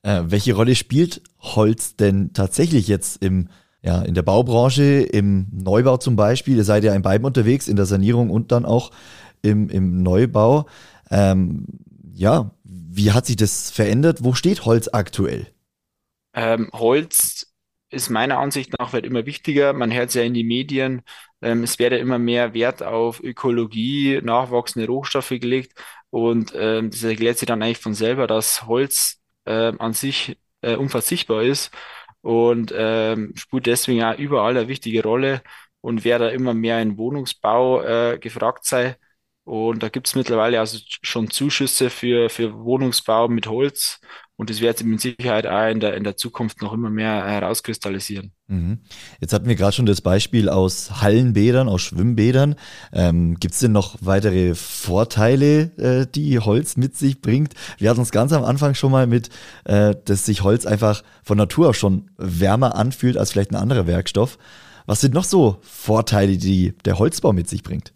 [0.00, 3.50] Äh, welche Rolle spielt Holz denn tatsächlich jetzt im,
[3.82, 6.56] ja, in der Baubranche, im Neubau zum Beispiel?
[6.56, 8.90] Ihr seid ja in beiden unterwegs, in der Sanierung und dann auch
[9.42, 10.64] im, im Neubau.
[11.10, 11.66] Ähm,
[12.14, 14.24] ja, wie hat sich das verändert?
[14.24, 15.46] Wo steht Holz aktuell?
[16.32, 17.47] Ähm, Holz
[17.90, 19.72] ist meiner Ansicht nach wird immer wichtiger.
[19.72, 21.02] Man hört es ja in die Medien.
[21.42, 25.72] Ähm, es werde immer mehr Wert auf Ökologie, nachwachsende Rohstoffe gelegt.
[26.10, 30.76] Und ähm, das erklärt sich dann eigentlich von selber, dass Holz äh, an sich äh,
[30.76, 31.70] unverzichtbar ist
[32.20, 35.42] und ähm, spielt deswegen auch überall eine wichtige Rolle
[35.80, 38.96] und wer da immer mehr in Wohnungsbau äh, gefragt sei.
[39.44, 44.00] Und da gibt es mittlerweile also schon Zuschüsse für, für Wohnungsbau mit Holz.
[44.38, 47.26] Und das wird sich mit Sicherheit auch in der, in der Zukunft noch immer mehr
[47.26, 48.30] herauskristallisieren.
[48.46, 48.78] Mhm.
[49.20, 52.54] Jetzt hatten wir gerade schon das Beispiel aus Hallenbädern, aus Schwimmbädern.
[52.92, 57.54] Ähm, Gibt es denn noch weitere Vorteile, äh, die Holz mit sich bringt?
[57.78, 59.28] Wir hatten uns ganz am Anfang schon mal mit,
[59.64, 63.88] äh, dass sich Holz einfach von Natur aus schon wärmer anfühlt als vielleicht ein anderer
[63.88, 64.38] Werkstoff.
[64.86, 67.92] Was sind noch so Vorteile, die der Holzbau mit sich bringt?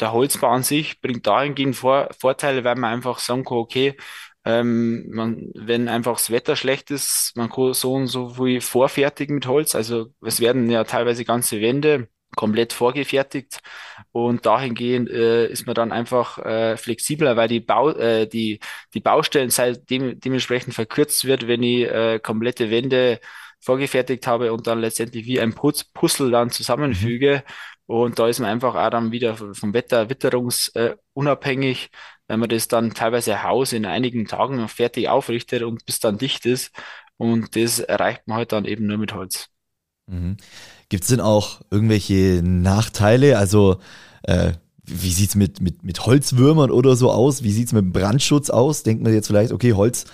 [0.00, 3.94] Der Holzbau an sich bringt dahingehend Vor Vorteile, weil man einfach sagen kann, okay,
[4.44, 9.36] ähm, man, wenn einfach das Wetter schlecht ist, man kann so und so viel vorfertigen
[9.36, 9.74] mit Holz.
[9.74, 13.60] Also es werden ja teilweise ganze Wände komplett vorgefertigt
[14.10, 18.58] und dahingehend äh, ist man dann einfach äh, flexibler, weil die Bau äh, die
[18.94, 23.20] die Baustellenzeit dem, dementsprechend verkürzt wird, wenn ich äh, komplette Wände
[23.60, 27.44] vorgefertigt habe und dann letztendlich wie ein Putz Puzzle dann zusammenfüge.
[27.46, 27.52] Mhm.
[27.86, 31.90] Und da ist man einfach auch dann wieder vom Wetter witterungsunabhängig.
[32.28, 36.46] Wenn man das dann teilweise Haus in einigen Tagen fertig aufrichtet und bis dann dicht
[36.46, 36.70] ist.
[37.16, 39.48] Und das erreicht man halt dann eben nur mit Holz.
[40.06, 40.36] Mhm.
[40.88, 43.38] Gibt es denn auch irgendwelche Nachteile?
[43.38, 43.78] Also
[44.22, 44.52] äh,
[44.84, 47.42] wie sieht es mit, mit, mit Holzwürmern oder so aus?
[47.42, 48.82] Wie sieht es mit Brandschutz aus?
[48.82, 50.06] Denkt man jetzt vielleicht, okay, Holz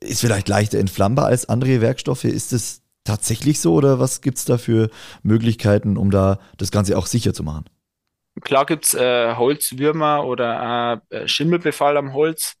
[0.00, 2.24] ist vielleicht leichter entflammbar als andere Werkstoffe.
[2.24, 4.90] Ist das tatsächlich so oder was gibt es da für
[5.22, 7.64] Möglichkeiten, um da das Ganze auch sicher zu machen?
[8.42, 12.56] Klar gibt's äh, Holzwürmer oder äh, Schimmelbefall am Holz.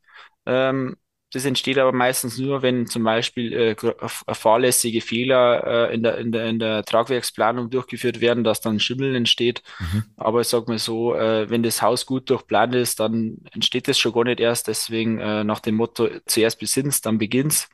[0.46, 0.96] Ähm,
[1.32, 6.18] das entsteht aber meistens nur, wenn zum Beispiel äh, äh, fahrlässige Fehler äh, in der,
[6.18, 9.62] in der, in der Tragwerksplanung durchgeführt werden, dass dann Schimmel entsteht.
[9.80, 10.04] Mhm.
[10.16, 13.98] Aber ich sag mal so, äh, wenn das Haus gut durchplant ist, dann entsteht das
[13.98, 14.68] schon gar nicht erst.
[14.68, 17.68] Deswegen äh, nach dem Motto, zuerst besinnst, dann beginnt's.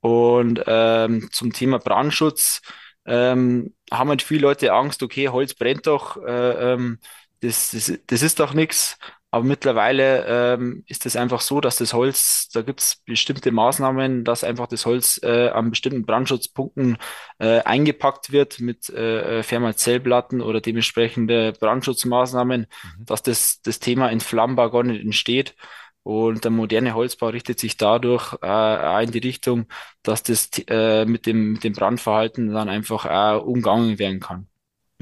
[0.00, 2.60] Und ähm, zum Thema Brandschutz
[3.06, 6.18] ähm, haben halt viele Leute Angst, okay, Holz brennt doch.
[6.22, 6.98] Äh, ähm,
[7.42, 8.98] das, das, das ist doch nichts.
[9.34, 14.24] Aber mittlerweile ähm, ist es einfach so, dass das Holz, da gibt es bestimmte Maßnahmen,
[14.24, 16.98] dass einfach das Holz äh, an bestimmten Brandschutzpunkten
[17.38, 22.66] äh, eingepackt wird mit äh, Fermazellplatten oder dementsprechende Brandschutzmaßnahmen,
[22.98, 23.04] mhm.
[23.06, 25.54] dass das, das Thema entflammbar gar nicht entsteht.
[26.02, 29.66] Und der moderne Holzbau richtet sich dadurch äh, in die Richtung,
[30.02, 34.48] dass das äh, mit, dem, mit dem Brandverhalten dann einfach auch umgangen werden kann.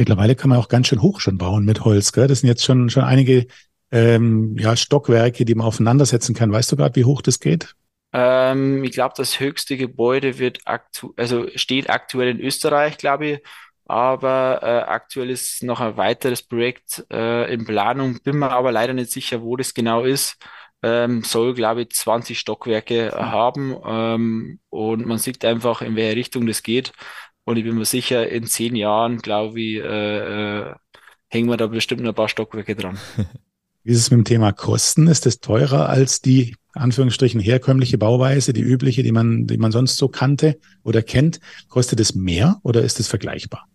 [0.01, 2.13] Mittlerweile kann man auch ganz schön hoch schon bauen mit Holz.
[2.13, 2.27] Gell?
[2.27, 3.47] Das sind jetzt schon, schon einige
[3.93, 6.51] ähm, ja, Stockwerke, die man aufeinandersetzen kann.
[6.51, 7.75] Weißt du gerade, wie hoch das geht?
[8.15, 13.41] Ähm, ich glaube, das höchste Gebäude wird aktu also steht aktuell in Österreich, glaube ich.
[13.85, 18.21] Aber äh, aktuell ist noch ein weiteres Projekt äh, in Planung.
[18.23, 20.39] Bin mir aber leider nicht sicher, wo das genau ist.
[20.83, 23.77] Ähm, soll, glaube ich, 20 Stockwerke haben.
[23.85, 26.95] Ähm, und man sieht einfach, in welche Richtung das geht.
[27.45, 30.75] Und ich bin mir sicher, in zehn Jahren, glaube ich, äh, äh,
[31.29, 32.99] hängen wir da bestimmt noch ein paar Stockwerke dran.
[33.83, 35.07] Wie ist es mit dem Thema Kosten?
[35.07, 39.97] Ist es teurer als die Anführungsstrichen herkömmliche Bauweise, die übliche, die man, die man sonst
[39.97, 41.41] so kannte oder kennt?
[41.69, 43.67] Kostet es mehr oder ist es vergleichbar?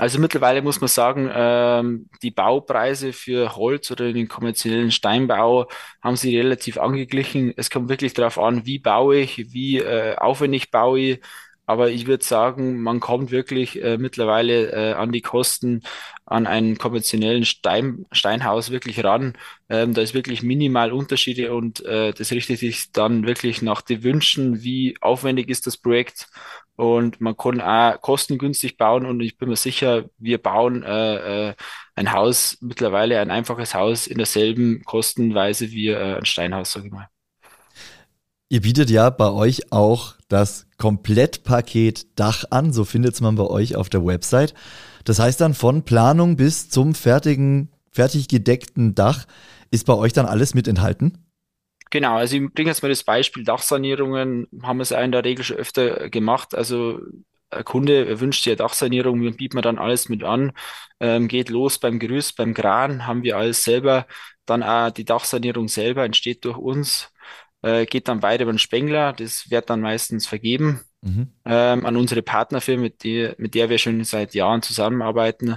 [0.00, 5.68] Also mittlerweile muss man sagen, ähm, die Baupreise für Holz oder den kommerziellen Steinbau
[6.02, 7.52] haben sie relativ angeglichen.
[7.56, 11.20] Es kommt wirklich darauf an, wie baue ich, wie äh, aufwendig baue ich,
[11.70, 15.82] aber ich würde sagen, man kommt wirklich äh, mittlerweile äh, an die Kosten
[16.26, 19.34] an einen konventionellen Stein, Steinhaus wirklich ran.
[19.68, 24.02] Ähm, da ist wirklich minimal Unterschiede und äh, das richtet sich dann wirklich nach den
[24.02, 26.26] Wünschen, wie aufwendig ist das Projekt.
[26.74, 31.54] Und man kann auch kostengünstig bauen und ich bin mir sicher, wir bauen äh, äh,
[31.94, 36.92] ein Haus, mittlerweile ein einfaches Haus in derselben Kostenweise wie äh, ein Steinhaus, sage ich
[36.92, 37.08] mal.
[38.52, 43.76] Ihr bietet ja bei euch auch das Komplettpaket Dach an, so findet man bei euch
[43.76, 44.54] auf der Website.
[45.04, 49.26] Das heißt dann von Planung bis zum fertigen, fertig gedeckten Dach
[49.70, 51.24] ist bei euch dann alles mit enthalten?
[51.90, 55.24] Genau, also ich bringe jetzt mal das Beispiel Dachsanierungen, haben wir es auch in der
[55.24, 56.52] Regel schon öfter gemacht.
[56.52, 56.98] Also
[57.50, 60.50] ein Kunde wünscht sich eine Dachsanierung, wir bieten dann alles mit an,
[60.98, 64.08] ähm, geht los beim Gerüst, beim Kran, haben wir alles selber,
[64.44, 67.09] dann auch die Dachsanierung selber entsteht durch uns,
[67.62, 71.32] äh, geht dann weiter über den Spengler, das wird dann meistens vergeben mhm.
[71.44, 75.56] ähm, an unsere Partnerfirma, mit, die, mit der wir schon seit Jahren zusammenarbeiten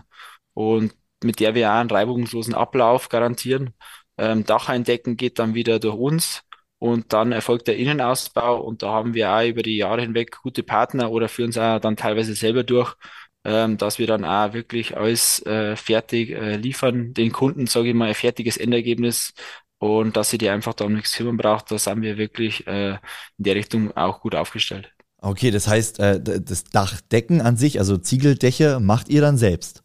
[0.54, 3.74] und mit der wir auch einen reibungslosen Ablauf garantieren.
[4.18, 6.44] Ähm, Dach eindecken geht dann wieder durch uns
[6.80, 10.64] und dann erfolgt der Innenausbau und da haben wir auch über die Jahre hinweg gute
[10.64, 12.96] Partner oder führen es auch dann teilweise selber durch,
[13.46, 17.96] ähm, dass wir dann auch wirklich alles äh, fertig äh, liefern, den Kunden, sage ich
[17.96, 19.34] mal, ein fertiges Endergebnis
[19.84, 22.92] und dass sie die einfach da um nichts kümmern braucht, da sind wir wirklich äh,
[22.92, 23.00] in
[23.38, 24.94] der Richtung auch gut aufgestellt.
[25.18, 29.84] Okay, das heißt, äh, das Dachdecken an sich, also Ziegeldächer, macht ihr dann selbst?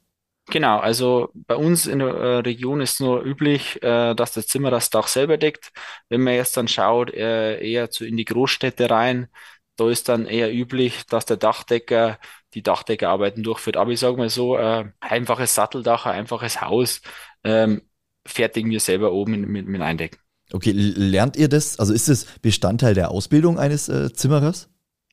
[0.51, 4.71] Genau, also bei uns in der äh, Region ist nur üblich, äh, dass das Zimmer
[4.71, 5.73] das Dach selber deckt.
[6.09, 9.29] Wenn man jetzt dann schaut, äh, eher zu in die Großstädte rein,
[9.77, 12.19] da ist dann eher üblich, dass der Dachdecker
[12.55, 13.77] die Dachdeckerarbeiten durchführt.
[13.77, 17.03] Aber ich sage mal so, äh, einfaches Satteldach, ein einfaches Haus,
[17.45, 17.83] ähm,
[18.29, 20.19] fertigen wir selber oben mit, mit Eindecken.
[20.53, 21.79] Okay, lernt ihr das?
[21.79, 24.71] Also ist es Bestandteil der Ausbildung eines äh, Zimmerers?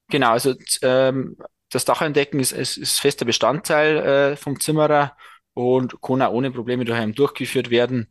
[0.10, 1.38] Genau, also ähm,
[1.70, 5.18] das Dacheindecken ist, ist, ist fester Bestandteil äh, vom Zimmerer
[5.54, 8.08] und kann auch ohne Probleme daheim durchgeführt werden.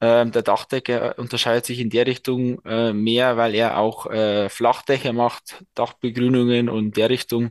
[0.00, 5.12] Ähm, der Dachdecker unterscheidet sich in der Richtung äh, mehr, weil er auch äh, Flachdächer
[5.12, 7.50] macht, Dachbegrünungen und der Richtung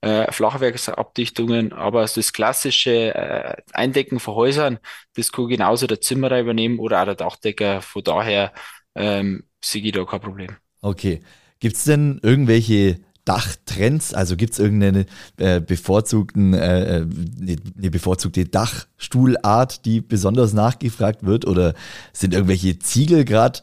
[0.00, 1.72] äh, Flachwerksabdichtungen.
[1.72, 4.78] Aber das klassische äh, Eindecken von Häusern,
[5.14, 7.82] das kann genauso der Zimmerer übernehmen oder auch der Dachdecker.
[7.82, 8.52] Von daher
[8.94, 10.56] ähm, sehe ich da kein Problem.
[10.80, 11.20] Okay.
[11.58, 14.14] Gibt es denn irgendwelche Dachtrends?
[14.14, 15.06] Also gibt es irgendeine
[15.38, 21.46] äh, bevorzugten, äh, eine, äh, eine bevorzugte Dachstuhlart, die besonders nachgefragt wird?
[21.46, 21.74] Oder
[22.12, 23.60] sind irgendwelche Ziegel gerade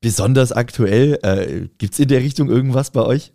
[0.00, 1.18] besonders aktuell?
[1.22, 3.32] Äh, gibt es in der Richtung irgendwas bei euch?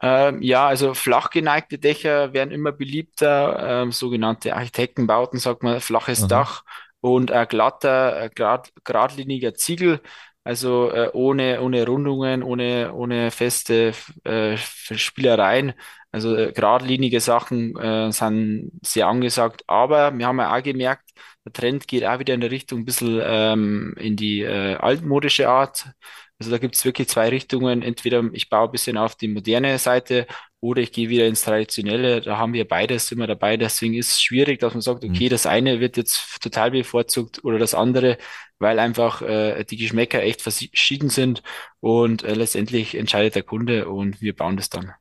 [0.00, 6.20] Ähm, ja, also flach geneigte Dächer werden immer beliebter, ähm, sogenannte Architektenbauten, sagt man, flaches
[6.20, 6.28] Aha.
[6.28, 6.62] Dach
[7.00, 10.00] und ein glatter, äh, grad, geradliniger Ziegel
[10.48, 13.92] also äh, ohne, ohne Rundungen, ohne, ohne feste
[14.24, 15.74] äh, Spielereien.
[16.10, 19.62] Also äh, geradlinige Sachen äh, sind sehr angesagt.
[19.66, 21.10] Aber wir haben ja auch gemerkt,
[21.44, 25.50] der Trend geht auch wieder in der Richtung ein bisschen ähm, in die äh, altmodische
[25.50, 25.90] Art.
[26.38, 27.82] Also da gibt es wirklich zwei Richtungen.
[27.82, 30.26] Entweder ich baue ein bisschen auf die moderne Seite
[30.60, 32.20] oder ich gehe wieder ins Traditionelle.
[32.20, 33.56] Da haben wir beides immer dabei.
[33.56, 35.30] Deswegen ist es schwierig, dass man sagt, okay, mhm.
[35.30, 38.18] das eine wird jetzt total bevorzugt oder das andere,
[38.60, 41.42] weil einfach äh, die Geschmäcker echt verschieden sind
[41.80, 44.92] und äh, letztendlich entscheidet der Kunde und wir bauen das dann.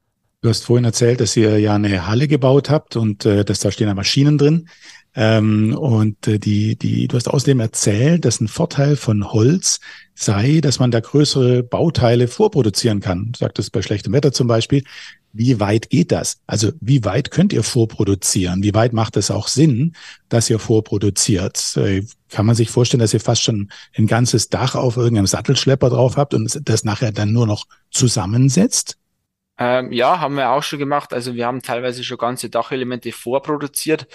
[0.42, 3.72] Du hast vorhin erzählt, dass ihr ja eine Halle gebaut habt und äh, dass da
[3.72, 4.70] stehen ja Maschinen drin.
[5.20, 9.80] Ähm, und äh, die, die, du hast außerdem erzählt, dass ein Vorteil von Holz
[10.14, 13.32] sei, dass man da größere Bauteile vorproduzieren kann.
[13.32, 14.84] Du sagtest bei schlechtem Wetter zum Beispiel.
[15.34, 16.38] Wie weit geht das?
[16.46, 18.62] Also wie weit könnt ihr vorproduzieren?
[18.62, 19.94] Wie weit macht es auch Sinn,
[20.30, 21.76] dass ihr vorproduziert?
[21.78, 25.90] Äh, kann man sich vorstellen, dass ihr fast schon ein ganzes Dach auf irgendeinem Sattelschlepper
[25.90, 29.00] drauf habt und das nachher dann nur noch zusammensetzt?
[29.60, 31.14] Ähm, ja, haben wir auch schon gemacht.
[31.14, 34.08] Also wir haben teilweise schon ganze Dachelemente vorproduziert.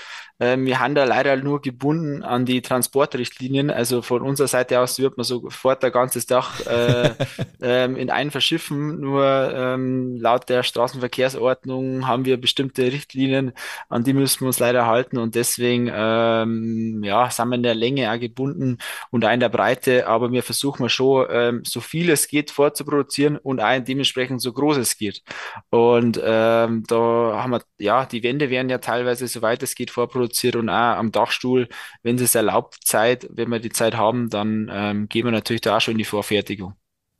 [0.42, 3.70] Ähm, wir haben da leider nur gebunden an die Transportrichtlinien.
[3.70, 7.10] Also von unserer Seite aus wird man sofort ein ganzes Dach äh,
[7.62, 8.98] ähm, in einen verschiffen.
[9.00, 9.24] Nur
[9.54, 13.52] ähm, laut der Straßenverkehrsordnung haben wir bestimmte Richtlinien,
[13.88, 15.16] an die müssen wir uns leider halten.
[15.18, 18.78] Und deswegen ähm, ja, sind wir in der Länge auch gebunden
[19.10, 20.08] und auch in der Breite.
[20.08, 24.78] Aber wir versuchen schon, ähm, so viel es geht vorzuproduzieren und auch dementsprechend so groß
[24.78, 25.22] es geht.
[25.70, 26.96] Und ähm, da
[27.44, 31.12] haben wir, ja, die Wände werden ja teilweise, soweit es geht, vorproduziert und auch am
[31.12, 31.68] Dachstuhl,
[32.02, 35.76] wenn es erlaubt, Zeit, wenn wir die Zeit haben, dann ähm, gehen wir natürlich da
[35.76, 36.74] auch schon in die Vorfertigung.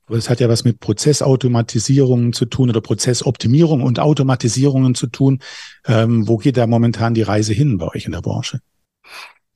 [0.07, 5.41] Aber es hat ja was mit Prozessautomatisierungen zu tun oder Prozessoptimierung und Automatisierungen zu tun.
[5.87, 8.61] Ähm, wo geht da momentan die Reise hin bei euch in der Branche?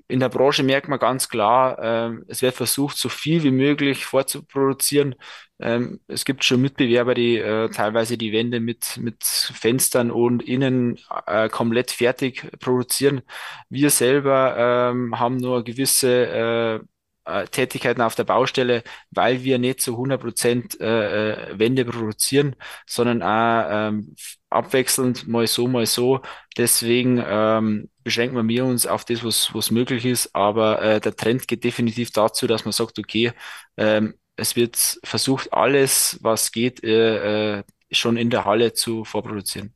[0.09, 4.05] In der Branche merkt man ganz klar, ähm, es wird versucht, so viel wie möglich
[4.05, 5.16] vorzuproduzieren.
[5.59, 10.99] Ähm, es gibt schon Mitbewerber, die äh, teilweise die Wände mit, mit Fenstern und innen
[11.27, 13.23] äh, komplett fertig produzieren.
[13.69, 16.83] Wir selber ähm, haben nur gewisse
[17.27, 21.85] äh, äh Tätigkeiten auf der Baustelle, weil wir nicht zu 100 Prozent äh, äh, Wände
[21.85, 22.55] produzieren,
[22.87, 24.14] sondern auch ähm,
[24.51, 26.21] abwechselnd mal so, mal so.
[26.57, 30.33] Deswegen ähm, beschränken wir uns auf das, was, was möglich ist.
[30.33, 33.33] Aber äh, der Trend geht definitiv dazu, dass man sagt, okay,
[33.77, 39.75] ähm, es wird versucht, alles, was geht, äh, äh, schon in der Halle zu vorproduzieren.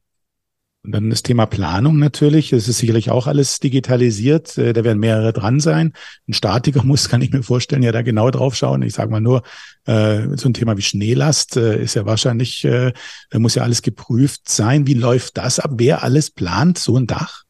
[0.85, 2.53] Und dann das Thema Planung natürlich.
[2.53, 4.57] Es ist sicherlich auch alles digitalisiert.
[4.57, 5.93] Äh, da werden mehrere dran sein.
[6.29, 8.83] Ein Statiker muss, kann ich mir vorstellen, ja da genau drauf schauen.
[8.83, 9.43] Ich sage mal nur,
[9.87, 12.93] äh, so ein Thema wie Schneelast äh, ist ja wahrscheinlich, äh,
[13.35, 14.87] muss ja alles geprüft sein.
[14.87, 15.73] Wie läuft das ab?
[15.79, 17.43] Wer alles plant so ein Dach?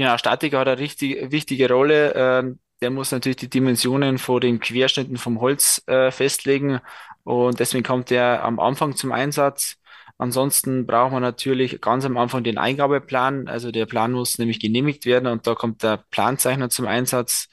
[0.00, 2.14] Ja, Statiker hat eine richtig wichtige Rolle.
[2.16, 6.80] Ähm, der muss natürlich die Dimensionen vor den Querschnitten vom Holz äh, festlegen
[7.24, 9.78] und deswegen kommt der am Anfang zum Einsatz.
[10.20, 13.48] Ansonsten braucht man natürlich ganz am Anfang den Eingabeplan.
[13.48, 17.48] Also der Plan muss nämlich genehmigt werden und da kommt der Planzeichner zum Einsatz.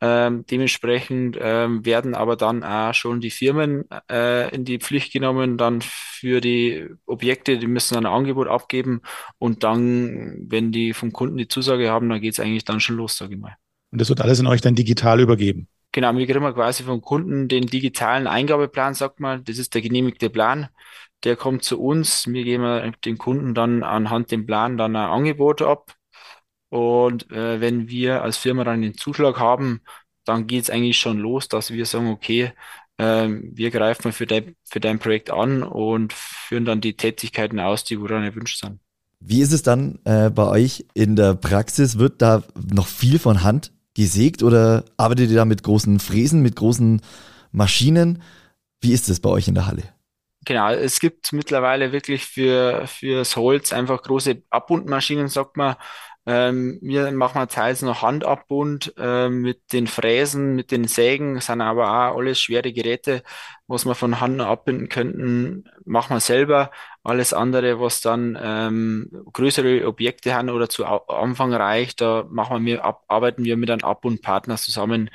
[0.00, 5.58] Ähm, dementsprechend ähm, werden aber dann auch schon die Firmen äh, in die Pflicht genommen,
[5.58, 9.02] dann für die Objekte, die müssen dann ein Angebot abgeben
[9.36, 12.96] und dann, wenn die vom Kunden die Zusage haben, dann geht es eigentlich dann schon
[12.96, 13.56] los, sage ich mal.
[13.92, 15.68] Und das wird alles in euch dann digital übergeben?
[15.92, 19.44] Genau, wir kriegen quasi vom Kunden den digitalen Eingabeplan, sagt man.
[19.44, 20.68] Das ist der genehmigte Plan
[21.26, 22.28] der kommt zu uns.
[22.28, 25.96] Wir geben dem Kunden dann anhand dem Plan dann ein Angebot ab.
[26.68, 29.80] Und äh, wenn wir als Firma dann den Zuschlag haben,
[30.24, 32.52] dann geht es eigentlich schon los, dass wir sagen, okay,
[32.98, 37.82] äh, wir greifen für, dein, für dein Projekt an und führen dann die Tätigkeiten aus,
[37.82, 38.78] die wo dann erwünscht sind.
[39.18, 41.98] Wie ist es dann äh, bei euch in der Praxis?
[41.98, 46.54] Wird da noch viel von Hand gesägt oder arbeitet ihr da mit großen Fräsen, mit
[46.54, 47.00] großen
[47.50, 48.22] Maschinen?
[48.80, 49.95] Wie ist es bei euch in der Halle?
[50.48, 55.74] Genau, es gibt mittlerweile wirklich für fürs Holz einfach große Abbundmaschinen, sagt man.
[56.28, 61.88] Ähm, wir machen teils noch Handabbund äh, mit den Fräsen, mit den Sägen, sind aber
[61.88, 63.22] auch alles schwere Geräte,
[63.68, 66.70] was wir von Hand abbinden könnten, machen wir selber.
[67.04, 72.84] Alles andere, was dann ähm, größere Objekte haben oder zu Anfang reicht, da machen wir,
[72.84, 75.10] ab, arbeiten wir mit einem Abbundpartner zusammen,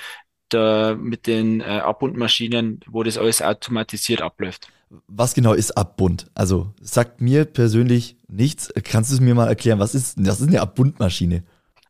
[0.49, 4.69] da, mit den äh, Abbundmaschinen, wo das alles automatisiert abläuft.
[5.07, 6.29] Was genau ist Abbund?
[6.33, 8.73] Also sagt mir persönlich nichts.
[8.83, 9.79] Kannst du es mir mal erklären?
[9.79, 11.43] Was ist, das ist eine Abbundmaschine?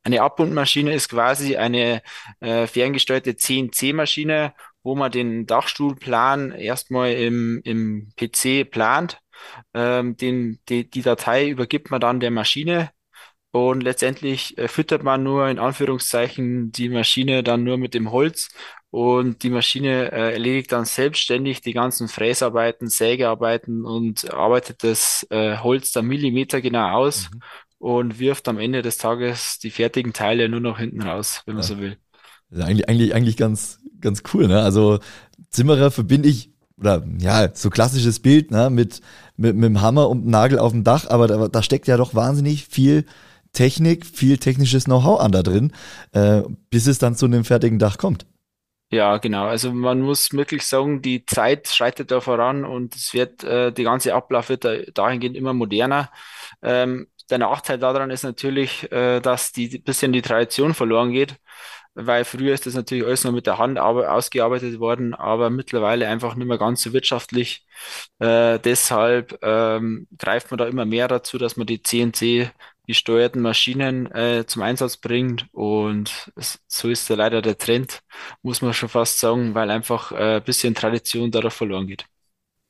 [0.04, 2.02] Eine Abbundmaschine ist quasi eine
[2.40, 9.20] äh, ferngesteuerte CNC-Maschine, wo man den Dachstuhlplan erstmal im, im PC plant.
[9.74, 12.92] Ähm, den, die, die Datei übergibt man dann der Maschine
[13.52, 18.50] und letztendlich äh, füttert man nur in Anführungszeichen die Maschine dann nur mit dem Holz
[18.92, 25.58] und die Maschine äh, erledigt dann selbstständig die ganzen Fräsarbeiten, Sägearbeiten und arbeitet das äh,
[25.58, 27.40] Holz dann millimetergenau aus mhm.
[27.80, 31.64] und wirft am Ende des Tages die fertigen Teile nur noch hinten raus, wenn man
[31.64, 31.68] ja.
[31.68, 31.98] so will.
[32.52, 34.62] Also eigentlich, eigentlich, eigentlich ganz, ganz cool, ne?
[34.62, 35.00] Also
[35.50, 38.70] Zimmerer verbinde ich, oder ja, so klassisches Bild, ne?
[38.70, 39.00] Mit,
[39.38, 41.96] mit, mit dem Hammer und dem Nagel auf dem Dach, aber da, da steckt ja
[41.96, 43.06] doch wahnsinnig viel
[43.54, 45.72] Technik, viel technisches Know-how an da drin,
[46.12, 48.26] äh, bis es dann zu einem fertigen Dach kommt.
[48.94, 49.46] Ja, genau.
[49.46, 53.84] Also man muss wirklich sagen, die Zeit schreitet da voran und es wird, äh, die
[53.84, 56.12] ganze Ablauf wird da, dahingehend immer moderner.
[56.62, 61.38] Ähm, der Nachteil daran ist natürlich, äh, dass die bisschen die Tradition verloren geht,
[61.94, 66.36] weil früher ist das natürlich alles noch mit der Hand ausgearbeitet worden, aber mittlerweile einfach
[66.36, 67.66] nicht mehr ganz so wirtschaftlich.
[68.20, 72.52] Äh, deshalb ähm, greift man da immer mehr dazu, dass man die CNC
[72.88, 75.48] gesteuerten Maschinen äh, zum Einsatz bringt.
[75.52, 76.32] Und
[76.68, 78.02] so ist ja leider der Trend,
[78.42, 82.06] muss man schon fast sagen, weil einfach äh, ein bisschen Tradition darauf verloren geht.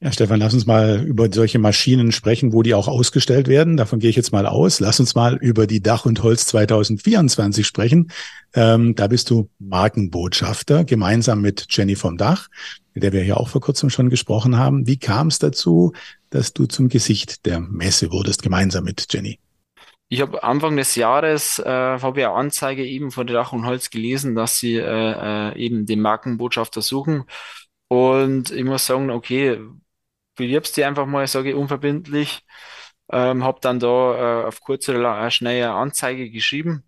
[0.03, 3.77] Ja, Stefan, lass uns mal über solche Maschinen sprechen, wo die auch ausgestellt werden.
[3.77, 4.79] Davon gehe ich jetzt mal aus.
[4.79, 8.11] Lass uns mal über die Dach und Holz 2024 sprechen.
[8.55, 12.47] Ähm, da bist du Markenbotschafter, gemeinsam mit Jenny vom Dach,
[12.95, 14.87] mit der wir ja auch vor kurzem schon gesprochen haben.
[14.87, 15.93] Wie kam es dazu,
[16.31, 19.37] dass du zum Gesicht der Messe wurdest, gemeinsam mit Jenny?
[20.13, 23.89] Ich habe Anfang des Jahres äh, habe eine Anzeige eben von der Dach und Holz
[23.89, 27.23] gelesen, dass sie äh, äh, eben den Markenbotschafter suchen.
[27.87, 29.61] Und ich muss sagen, okay,
[30.35, 32.43] bewirbst dich einfach mal, sage ich unverbindlich.
[33.11, 36.83] Ähm, habe dann da äh, auf kurze oder äh, schnelle Anzeige geschrieben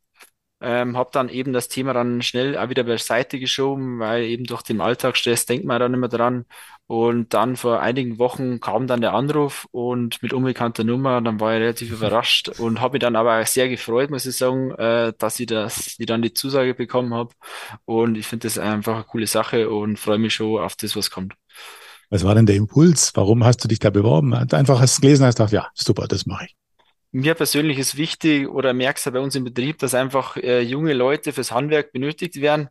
[0.61, 4.61] ähm, habe dann eben das Thema dann schnell auch wieder beiseite geschoben, weil eben durch
[4.63, 6.45] den Alltagsstress denkt man dann immer dran.
[6.85, 11.53] Und dann vor einigen Wochen kam dann der Anruf und mit unbekannter Nummer, dann war
[11.53, 15.39] ich relativ überrascht und habe mich dann aber sehr gefreut, muss ich sagen, äh, dass
[15.39, 17.33] ich das, ich dann die Zusage bekommen habe.
[17.85, 21.09] Und ich finde das einfach eine coole Sache und freue mich schon auf das, was
[21.09, 21.33] kommt.
[22.09, 23.11] Was war denn der Impuls?
[23.15, 24.33] Warum hast du dich da beworben?
[24.33, 26.55] Einfach hast du gelesen, hast gedacht, ja, super, das mache ich
[27.13, 30.93] mir persönlich ist wichtig oder merkst du bei uns im Betrieb, dass einfach äh, junge
[30.93, 32.69] Leute fürs Handwerk benötigt werden.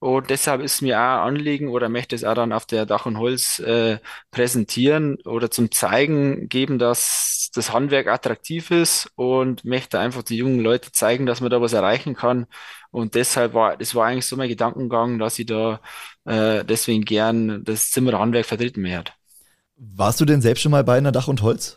[0.00, 3.18] Und deshalb ist mir auch Anliegen oder möchte es auch dann auf der Dach und
[3.18, 3.98] Holz äh,
[4.30, 10.60] präsentieren oder zum Zeigen geben, dass das Handwerk attraktiv ist und möchte einfach die jungen
[10.60, 12.46] Leute zeigen, dass man da was erreichen kann.
[12.90, 15.80] Und deshalb war, das war eigentlich so mein Gedankengang, dass ich da
[16.24, 19.12] äh, deswegen gern das Zimmerhandwerk vertreten werde.
[19.76, 21.76] Warst du denn selbst schon mal bei einer Dach und Holz?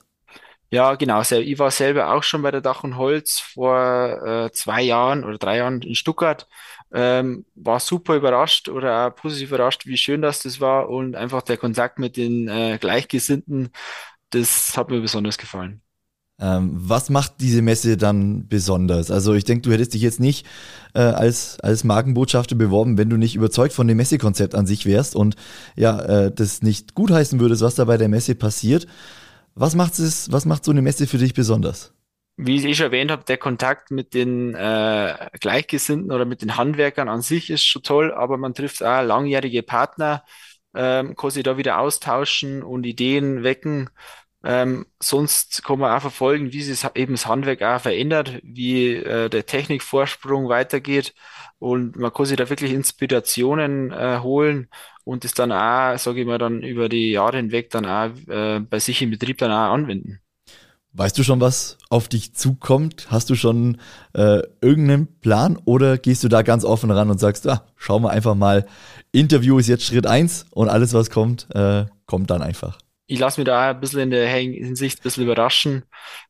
[0.73, 1.21] Ja, genau.
[1.21, 5.37] Ich war selber auch schon bei der Dach und Holz vor äh, zwei Jahren oder
[5.37, 6.47] drei Jahren in Stuttgart.
[6.91, 11.43] Ähm, war super überrascht oder auch positiv überrascht, wie schön das das war und einfach
[11.43, 13.69] der Kontakt mit den äh, Gleichgesinnten,
[14.31, 15.83] das hat mir besonders gefallen.
[16.39, 19.11] Ähm, was macht diese Messe dann besonders?
[19.11, 20.47] Also ich denke, du hättest dich jetzt nicht
[20.95, 25.15] äh, als, als Markenbotschafter beworben, wenn du nicht überzeugt von dem Messekonzept an sich wärst
[25.15, 25.35] und
[25.75, 28.87] ja, äh, das nicht gutheißen würdest, was da bei der Messe passiert.
[29.55, 31.93] Was macht es, was macht so eine Messe für dich besonders?
[32.35, 37.21] Wie ich erwähnt habe, der Kontakt mit den äh, Gleichgesinnten oder mit den Handwerkern an
[37.21, 40.23] sich ist schon toll, aber man trifft auch langjährige Partner,
[40.73, 43.91] ähm, kann sich da wieder austauschen und Ideen wecken.
[44.45, 49.29] Ähm, sonst kann man auch verfolgen, wie sich eben das Handwerk auch verändert, wie äh,
[49.29, 51.13] der Technikvorsprung weitergeht
[51.59, 54.67] und man kann sich da wirklich Inspirationen äh, holen
[55.05, 58.59] und das dann auch, sage ich mal, dann über die Jahre hinweg dann auch äh,
[58.59, 60.19] bei sich im Betrieb dann auch anwenden.
[60.91, 63.07] Weißt du schon, was auf dich zukommt?
[63.09, 63.79] Hast du schon
[64.13, 68.11] äh, irgendeinen Plan oder gehst du da ganz offen ran und sagst, ah, schauen wir
[68.11, 68.67] einfach mal,
[69.13, 72.77] Interview ist jetzt Schritt eins und alles, was kommt, äh, kommt dann einfach?
[73.13, 75.83] Ich lasse mich da ein bisschen in der Hinsicht ein bisschen überraschen.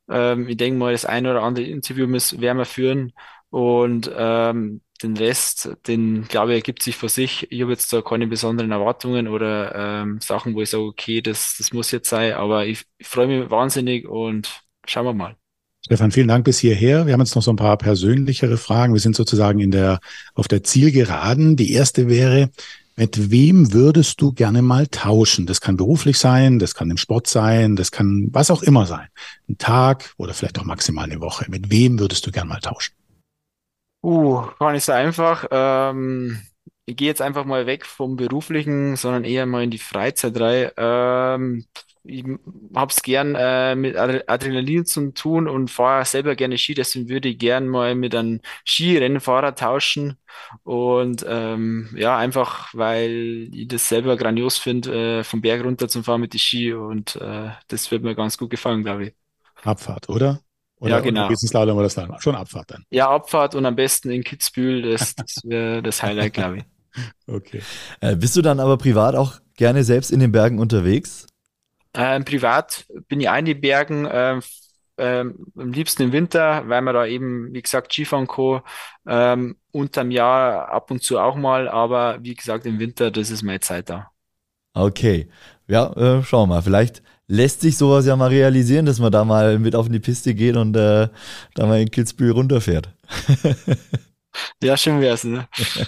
[0.09, 3.13] Ähm, ich denke mal, das eine oder andere Interview müssen, werden wir führen
[3.49, 7.49] und ähm, den Rest, den glaube ich, ergibt sich für sich.
[7.49, 11.55] Ich habe jetzt da keine besonderen Erwartungen oder ähm, Sachen, wo ich sage, okay, das,
[11.57, 15.38] das muss jetzt sein, aber ich, ich freue mich wahnsinnig und schauen wir mal.
[15.86, 17.07] Stefan, vielen Dank bis hierher.
[17.07, 18.91] Wir haben jetzt noch so ein paar persönlichere Fragen.
[18.93, 20.01] Wir sind sozusagen in der,
[20.34, 21.55] auf der Zielgeraden.
[21.55, 22.49] Die erste wäre,
[22.95, 25.45] mit wem würdest du gerne mal tauschen?
[25.45, 29.07] Das kann beruflich sein, das kann im Sport sein, das kann was auch immer sein.
[29.49, 31.45] Ein Tag oder vielleicht auch maximal eine Woche.
[31.49, 32.93] Mit wem würdest du gerne mal tauschen?
[34.03, 35.45] Uh, gar nicht so einfach.
[35.49, 36.41] Ähm,
[36.86, 40.71] ich gehe jetzt einfach mal weg vom Beruflichen, sondern eher mal in die Freizeit rein.
[40.77, 41.65] Ähm,
[42.05, 42.25] ich
[42.75, 47.38] hab's gern äh, mit Adrenalin zu tun und fahre selber gerne Ski, deswegen würde ich
[47.38, 50.17] gern mal mit einem Skirennfahrer tauschen.
[50.63, 56.03] Und ähm, ja, einfach weil ich das selber grandios finde, äh, vom Berg runter zu
[56.03, 59.13] fahren mit die Ski und äh, das wird mir ganz gut gefallen, glaube ich.
[59.63, 60.41] Abfahrt, oder?
[60.79, 61.27] Oder, ja, genau.
[61.27, 62.19] Oder Slalom oder Slalom.
[62.19, 62.84] Schon Abfahrt dann.
[62.89, 66.72] Ja, Abfahrt und am besten in Kitzbühel, das, das wäre das Highlight, glaube ich.
[67.27, 67.61] Okay.
[68.01, 71.27] Äh, bist du dann aber privat auch gerne selbst in den Bergen unterwegs?
[71.93, 74.41] Ähm, privat bin ich auch in die Bergen, ähm,
[74.97, 78.61] ähm, am liebsten im Winter, weil man da eben, wie gesagt, Skifahren kann.
[79.07, 83.43] Ähm, unterm Jahr ab und zu auch mal, aber wie gesagt, im Winter, das ist
[83.43, 84.11] meine Zeit da.
[84.73, 85.27] Okay.
[85.67, 86.61] Ja, äh, schauen wir mal.
[86.61, 90.35] Vielleicht lässt sich sowas ja mal realisieren, dass man da mal mit auf die Piste
[90.35, 91.09] geht und äh,
[91.55, 92.89] da mal in Kitzbühel runterfährt.
[94.63, 95.47] ja, schön wär's, ne?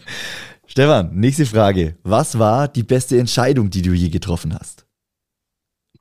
[0.77, 1.95] Stefan, nächste Frage.
[2.03, 4.85] Was war die beste Entscheidung, die du je getroffen hast?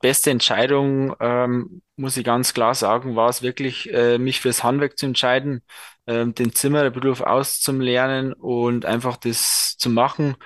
[0.05, 4.99] beste Entscheidung, ähm, muss ich ganz klar sagen, war es wirklich, äh, mich fürs Handwerk
[4.99, 5.63] zu entscheiden,
[6.07, 10.37] ähm, den Zimmerberuf auszulernen und einfach das zu machen.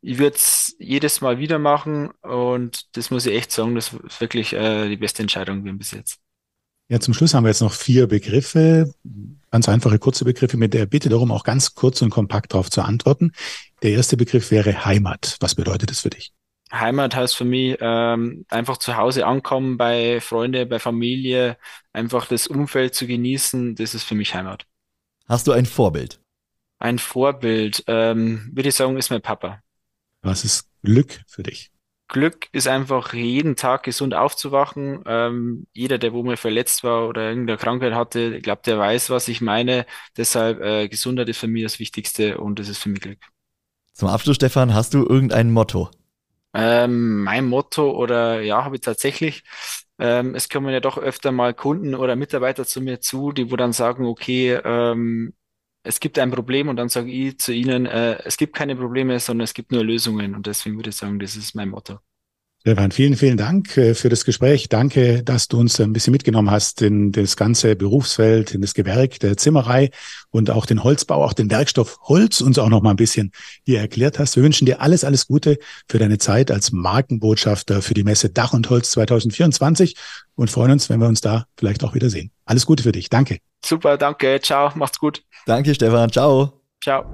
[0.00, 4.20] Ich würde es jedes Mal wieder machen und das muss ich echt sagen, das ist
[4.20, 6.18] wirklich äh, die beste Entscheidung bis jetzt.
[6.88, 8.92] Ja, zum Schluss haben wir jetzt noch vier Begriffe,
[9.54, 12.82] ganz einfache, kurze Begriffe mit der Bitte darum, auch ganz kurz und kompakt darauf zu
[12.82, 13.30] antworten.
[13.84, 15.36] Der erste Begriff wäre Heimat.
[15.38, 16.32] Was bedeutet das für dich?
[16.72, 21.56] Heimat heißt für mich ähm, einfach zu Hause ankommen, bei Freunde, bei Familie,
[21.92, 24.66] einfach das Umfeld zu genießen, das ist für mich Heimat.
[25.28, 26.18] Hast du ein Vorbild?
[26.80, 29.60] Ein Vorbild, ähm, würde ich sagen, ist mein Papa.
[30.22, 31.70] Was ist Glück für dich?
[32.14, 35.02] Glück ist einfach jeden Tag gesund aufzuwachen.
[35.04, 39.10] Ähm, jeder, der wo mal verletzt war oder irgendeine Krankheit hatte, ich glaube, der weiß,
[39.10, 39.84] was ich meine.
[40.16, 43.18] Deshalb äh, Gesundheit ist für mich das Wichtigste und das ist für mich Glück.
[43.94, 45.90] Zum Abschluss, Stefan, hast du irgendein Motto?
[46.54, 49.42] Ähm, mein Motto oder ja, habe ich tatsächlich.
[49.98, 53.56] Ähm, es kommen ja doch öfter mal Kunden oder Mitarbeiter zu mir zu, die wo
[53.56, 55.34] dann sagen, okay, ähm,
[55.84, 59.20] es gibt ein Problem und dann sage ich zu ihnen, äh, es gibt keine Probleme,
[59.20, 62.00] sondern es gibt nur Lösungen und deswegen würde ich sagen, das ist mein Motto.
[62.66, 64.70] Stefan, vielen, vielen Dank äh, für das Gespräch.
[64.70, 69.20] Danke, dass du uns ein bisschen mitgenommen hast in das ganze Berufsfeld, in das Gewerk
[69.20, 69.90] der Zimmerei
[70.30, 73.32] und auch den Holzbau, auch den Werkstoff Holz uns auch noch mal ein bisschen
[73.64, 74.36] hier erklärt hast.
[74.36, 75.58] Wir wünschen dir alles, alles Gute
[75.90, 79.94] für deine Zeit als Markenbotschafter für die Messe Dach und Holz 2024
[80.34, 82.30] und freuen uns, wenn wir uns da vielleicht auch wieder sehen.
[82.46, 83.10] Alles Gute für dich.
[83.10, 83.40] Danke.
[83.62, 84.40] Super, danke.
[84.40, 84.72] Ciao.
[84.74, 85.22] Macht's gut.
[85.44, 86.10] Danke, Stefan.
[86.10, 86.62] Ciao.
[86.82, 87.04] Ciao.